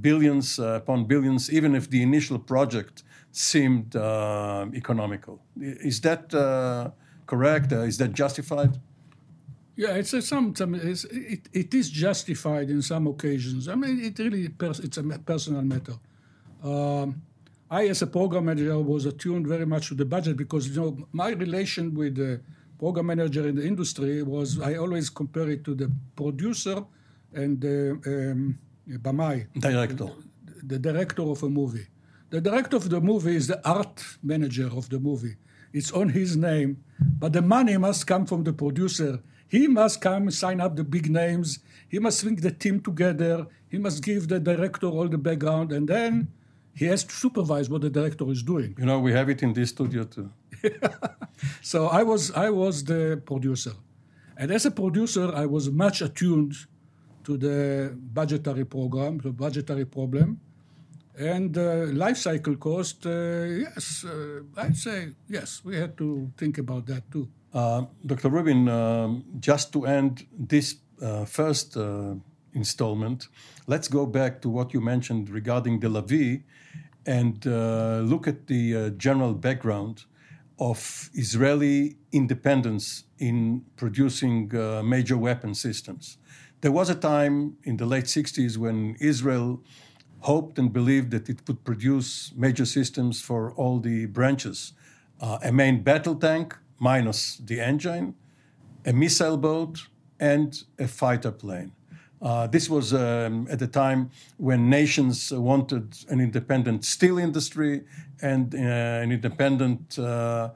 billions 0.00 0.58
uh, 0.58 0.80
upon 0.82 1.04
billions, 1.04 1.52
even 1.52 1.74
if 1.74 1.88
the 1.90 2.02
initial 2.02 2.38
project 2.38 3.02
seemed 3.32 3.96
uh, 3.96 4.66
economical. 4.74 5.40
Is 5.58 6.00
that 6.02 6.34
uh, 6.34 6.90
correct? 7.26 7.72
Uh, 7.72 7.80
is 7.80 7.98
that 7.98 8.12
justified? 8.12 8.78
Yeah, 9.76 9.94
it's 9.94 10.12
a, 10.12 10.20
some, 10.20 10.54
it's, 10.74 11.04
it, 11.04 11.48
it 11.52 11.72
is 11.72 11.88
justified 11.88 12.68
in 12.68 12.82
some 12.82 13.06
occasions. 13.06 13.68
I 13.68 13.76
mean, 13.76 14.04
it 14.04 14.18
really 14.18 14.50
it's 14.60 14.98
a 14.98 15.02
personal 15.02 15.62
matter. 15.62 15.94
Um, 16.62 17.22
I, 17.70 17.86
as 17.86 18.02
a 18.02 18.06
program 18.06 18.46
manager, 18.46 18.78
was 18.78 19.06
attuned 19.06 19.46
very 19.46 19.64
much 19.64 19.88
to 19.88 19.94
the 19.94 20.04
budget 20.04 20.36
because 20.36 20.68
you 20.68 20.74
know 20.80 21.08
my 21.12 21.30
relation 21.30 21.94
with 21.94 22.16
the 22.16 22.40
program 22.80 23.06
manager 23.14 23.44
in 23.50 23.54
the 23.60 23.66
industry 23.72 24.22
was 24.34 24.48
I 24.70 24.72
always 24.82 25.06
compare 25.20 25.48
it 25.54 25.60
to 25.68 25.72
the 25.82 25.88
producer 26.20 26.78
and 27.40 27.60
the 27.66 27.78
um, 28.12 28.58
bamai, 29.06 29.36
Director. 29.68 30.08
the 30.72 30.78
director 30.88 31.24
of 31.34 31.38
a 31.48 31.50
movie. 31.60 31.86
The 32.34 32.40
director 32.48 32.76
of 32.82 32.86
the 32.94 33.00
movie 33.10 33.36
is 33.40 33.46
the 33.52 33.60
art 33.76 33.96
manager 34.32 34.68
of 34.80 34.84
the 34.88 35.00
movie. 35.08 35.36
It's 35.78 35.92
on 36.00 36.08
his 36.20 36.30
name, 36.48 36.70
but 37.22 37.30
the 37.38 37.42
money 37.56 37.76
must 37.86 38.06
come 38.12 38.24
from 38.30 38.40
the 38.48 38.54
producer. 38.62 39.12
He 39.56 39.62
must 39.80 39.96
come 40.08 40.24
sign 40.30 40.58
up 40.64 40.72
the 40.80 40.86
big 40.96 41.06
names. 41.22 41.48
He 41.92 41.98
must 42.06 42.18
bring 42.22 42.36
the 42.48 42.54
team 42.64 42.76
together. 42.88 43.36
He 43.72 43.78
must 43.86 43.98
give 44.10 44.22
the 44.32 44.40
director 44.50 44.86
all 44.96 45.08
the 45.16 45.22
background, 45.28 45.68
and 45.76 45.84
then 45.94 46.12
he 46.80 46.84
has 46.92 47.00
to 47.04 47.14
supervise 47.24 47.68
what 47.72 47.82
the 47.86 47.90
director 47.98 48.26
is 48.30 48.42
doing. 48.52 48.70
You 48.80 48.86
know, 48.86 48.98
we 49.06 49.12
have 49.18 49.28
it 49.34 49.40
in 49.46 49.52
this 49.58 49.68
studio 49.76 50.02
too. 50.04 50.28
So 51.62 51.86
I 51.88 52.02
was 52.02 52.30
I 52.32 52.50
was 52.50 52.84
the 52.84 53.22
producer, 53.24 53.72
and 54.36 54.50
as 54.50 54.66
a 54.66 54.70
producer, 54.70 55.32
I 55.34 55.46
was 55.46 55.70
much 55.70 56.02
attuned 56.02 56.54
to 57.24 57.36
the 57.36 57.96
budgetary 58.14 58.64
program, 58.64 59.18
the 59.18 59.32
budgetary 59.32 59.84
problem, 59.84 60.40
and 61.18 61.56
uh, 61.56 61.86
life 61.92 62.16
cycle 62.16 62.56
cost. 62.56 63.06
Uh, 63.06 63.10
yes, 63.66 64.04
uh, 64.04 64.42
I'd 64.56 64.76
say 64.76 65.08
yes. 65.28 65.62
We 65.64 65.76
had 65.76 65.96
to 65.98 66.30
think 66.36 66.58
about 66.58 66.86
that 66.86 67.10
too. 67.10 67.28
Uh, 67.52 67.86
Dr. 68.06 68.30
Rubin, 68.30 68.68
um, 68.68 69.24
just 69.40 69.72
to 69.72 69.84
end 69.84 70.26
this 70.38 70.76
uh, 71.02 71.24
first 71.24 71.76
uh, 71.76 72.14
installment, 72.54 73.28
let's 73.66 73.88
go 73.88 74.06
back 74.06 74.40
to 74.42 74.48
what 74.48 74.72
you 74.72 74.80
mentioned 74.80 75.30
regarding 75.30 75.80
the 75.80 75.88
Lavi 75.88 76.42
and 77.06 77.46
uh, 77.46 78.00
look 78.04 78.28
at 78.28 78.46
the 78.46 78.90
general 78.98 79.34
background 79.34 80.04
of 80.60 81.10
Israeli 81.14 81.96
independence 82.12 83.04
in 83.18 83.64
producing 83.76 84.54
uh, 84.54 84.82
major 84.82 85.16
weapon 85.16 85.54
systems. 85.54 86.18
There 86.60 86.70
was 86.70 86.90
a 86.90 86.94
time 86.94 87.56
in 87.64 87.78
the 87.78 87.86
late 87.86 88.04
60s 88.04 88.58
when 88.58 88.96
Israel 89.00 89.62
hoped 90.20 90.58
and 90.58 90.70
believed 90.70 91.10
that 91.12 91.28
it 91.30 91.46
could 91.46 91.64
produce 91.64 92.32
major 92.36 92.66
systems 92.66 93.22
for 93.22 93.52
all 93.52 93.80
the 93.80 94.04
branches 94.06 94.74
uh, 95.20 95.38
a 95.42 95.52
main 95.52 95.82
battle 95.82 96.14
tank 96.14 96.56
minus 96.78 97.36
the 97.36 97.60
engine, 97.60 98.14
a 98.84 98.92
missile 98.92 99.36
boat, 99.36 99.86
and 100.18 100.64
a 100.78 100.88
fighter 100.88 101.30
plane. 101.30 101.72
Uh, 102.22 102.46
this 102.46 102.68
was 102.68 102.92
um, 102.92 103.46
at 103.50 103.58
the 103.58 103.66
time 103.66 104.10
when 104.36 104.68
nations 104.68 105.32
wanted 105.32 105.96
an 106.08 106.20
independent 106.20 106.84
steel 106.84 107.18
industry 107.18 107.82
and 108.20 108.54
uh, 108.54 108.58
an 108.58 109.10
independent 109.10 109.98
uh, 109.98 110.50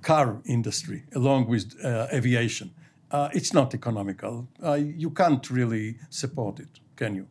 car 0.00 0.40
industry, 0.44 1.02
along 1.16 1.48
with 1.48 1.74
uh, 1.84 2.06
aviation. 2.12 2.70
Uh, 3.10 3.28
it's 3.32 3.52
not 3.52 3.74
economical. 3.74 4.46
Uh, 4.62 4.74
you 4.74 5.10
can't 5.10 5.50
really 5.50 5.96
support 6.10 6.60
it, 6.60 6.68
can 6.94 7.14
you? 7.16 7.26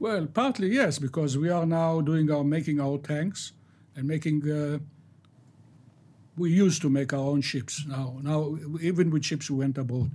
Well, 0.00 0.26
partly 0.26 0.68
yes, 0.74 0.98
because 0.98 1.38
we 1.38 1.48
are 1.48 1.66
now 1.66 2.00
doing 2.00 2.28
our 2.30 2.42
making 2.42 2.80
our 2.80 2.98
tanks 2.98 3.52
and 3.94 4.08
making. 4.08 4.80
we 6.36 6.50
used 6.50 6.80
to 6.82 6.88
make 6.88 7.12
our 7.12 7.20
own 7.20 7.42
ships. 7.42 7.84
Now, 7.86 8.16
now 8.20 8.56
even 8.80 9.10
with 9.10 9.24
ships, 9.24 9.48
we 9.48 9.58
went 9.58 9.78
abroad. 9.78 10.10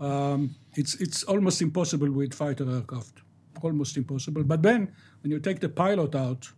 Um, 0.00 0.54
it's 0.74 0.94
it's 0.94 1.22
almost 1.24 1.60
impossible 1.60 2.10
with 2.10 2.32
fighter 2.34 2.68
aircraft, 2.70 3.20
almost 3.62 3.96
impossible. 3.96 4.42
But 4.44 4.62
then 4.62 4.92
when 5.22 5.30
you 5.30 5.38
take 5.38 5.60
the 5.60 5.68
pilot 5.68 6.14
out 6.14 6.48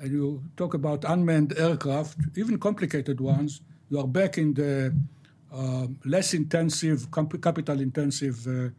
and 0.00 0.10
you 0.10 0.42
talk 0.56 0.74
about 0.74 1.04
unmanned 1.04 1.58
aircraft, 1.58 2.18
even 2.36 2.58
complicated 2.58 3.20
ones, 3.20 3.60
you 3.90 4.00
are 4.00 4.08
back 4.08 4.38
in 4.38 4.54
the 4.54 4.94
uh, 5.52 5.86
less 6.04 6.34
intensive, 6.34 7.10
capital 7.12 7.80
intensive 7.80 8.46
uh, 8.48 8.70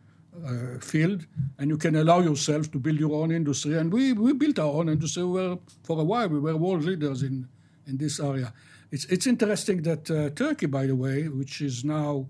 uh, 0.45 0.79
field, 0.79 1.25
and 1.57 1.69
you 1.69 1.77
can 1.77 1.95
allow 1.95 2.19
yourself 2.19 2.69
to 2.71 2.79
build 2.79 2.99
your 2.99 3.21
own 3.21 3.31
industry. 3.31 3.77
And 3.77 3.93
we, 3.93 4.13
we 4.13 4.33
built 4.33 4.59
our 4.59 4.73
own 4.73 4.89
industry. 4.89 5.23
We 5.23 5.31
were, 5.31 5.57
for 5.83 5.99
a 5.99 6.03
while, 6.03 6.27
we 6.27 6.39
were 6.39 6.57
world 6.57 6.83
leaders 6.83 7.23
in, 7.23 7.47
in 7.87 7.97
this 7.97 8.19
area. 8.19 8.51
It's, 8.91 9.05
it's 9.05 9.27
interesting 9.27 9.83
that 9.83 10.11
uh, 10.11 10.31
Turkey, 10.31 10.65
by 10.65 10.87
the 10.87 10.95
way, 10.95 11.29
which 11.29 11.61
is 11.61 11.85
now 11.85 12.27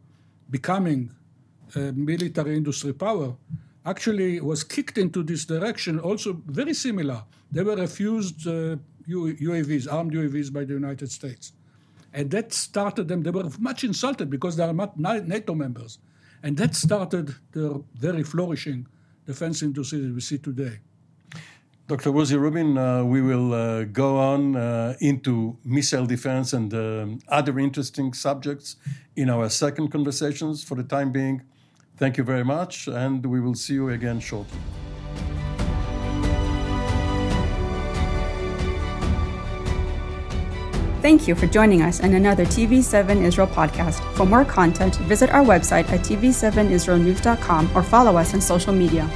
becoming 0.50 1.10
uh, 1.76 1.92
military 1.96 2.56
industry 2.56 2.94
power 2.94 3.36
actually 3.86 4.40
was 4.42 4.64
kicked 4.64 4.98
into 4.98 5.24
this 5.24 5.46
direction 5.46 6.00
also 6.00 6.42
very 6.48 6.74
similar 6.74 7.24
they 7.52 7.64
were 7.64 7.76
refused 7.76 8.48
uh, 8.48 8.76
UAVs 9.08 9.92
armed 9.92 10.14
UAVs 10.14 10.52
by 10.52 10.64
the 10.64 10.74
United 10.74 11.12
States 11.12 11.54
and 12.14 12.32
that 12.32 12.54
started 12.54 13.08
them 13.08 13.22
they 13.22 13.32
were 13.32 13.50
much 13.60 13.84
insulted 13.84 14.30
because 14.30 14.56
they 14.56 14.64
are 14.64 14.74
not 14.74 14.98
NATO 14.98 15.54
members 15.54 16.00
and 16.44 16.58
that 16.58 16.76
started 16.76 17.36
the 17.52 17.84
very 17.96 18.24
flourishing 18.24 18.88
defense 19.26 19.62
industry 19.62 20.00
that 20.00 20.14
we 20.14 20.22
see 20.22 20.38
today 20.38 20.80
Dr. 21.88 22.12
Uzi 22.12 22.36
Rubin, 22.36 22.80
uh, 22.80 23.04
we 23.04 23.22
will 23.22 23.54
uh, 23.54 23.84
go 23.84 24.18
on 24.18 24.56
uh, 24.56 24.96
into 25.02 25.56
missile 25.64 26.08
defense 26.08 26.52
and 26.52 26.74
um, 26.74 27.20
other 27.28 27.60
interesting 27.60 28.12
subjects 28.12 28.78
in 29.16 29.30
our 29.30 29.50
second 29.50 29.92
conversations. 29.92 30.64
For 30.64 30.74
the 30.74 30.84
time 30.84 31.12
being, 31.12 31.44
Thank 31.98 32.18
you 32.18 32.24
very 32.24 32.44
much, 32.44 32.88
and 32.88 33.26
we 33.26 33.40
will 33.40 33.56
see 33.56 33.74
you 33.76 33.90
again 33.90 34.20
shortly. 34.20 34.60
Thank 41.02 41.28
you 41.28 41.36
for 41.36 41.46
joining 41.46 41.84
us 41.84 42.00
in 42.00 42.16
another 42.16 42.46
TV7 42.46 43.22
Israel 43.22 43.46
podcast. 43.46 44.02
For 44.16 44.26
more 44.26 44.44
content, 44.44 44.96
visit 45.06 45.30
our 45.30 45.44
website 45.44 45.88
at 45.92 46.00
tv7israelnews.com 46.00 47.70
or 47.76 47.84
follow 47.84 48.18
us 48.18 48.34
on 48.34 48.42
social 48.42 48.74
media. 48.74 49.08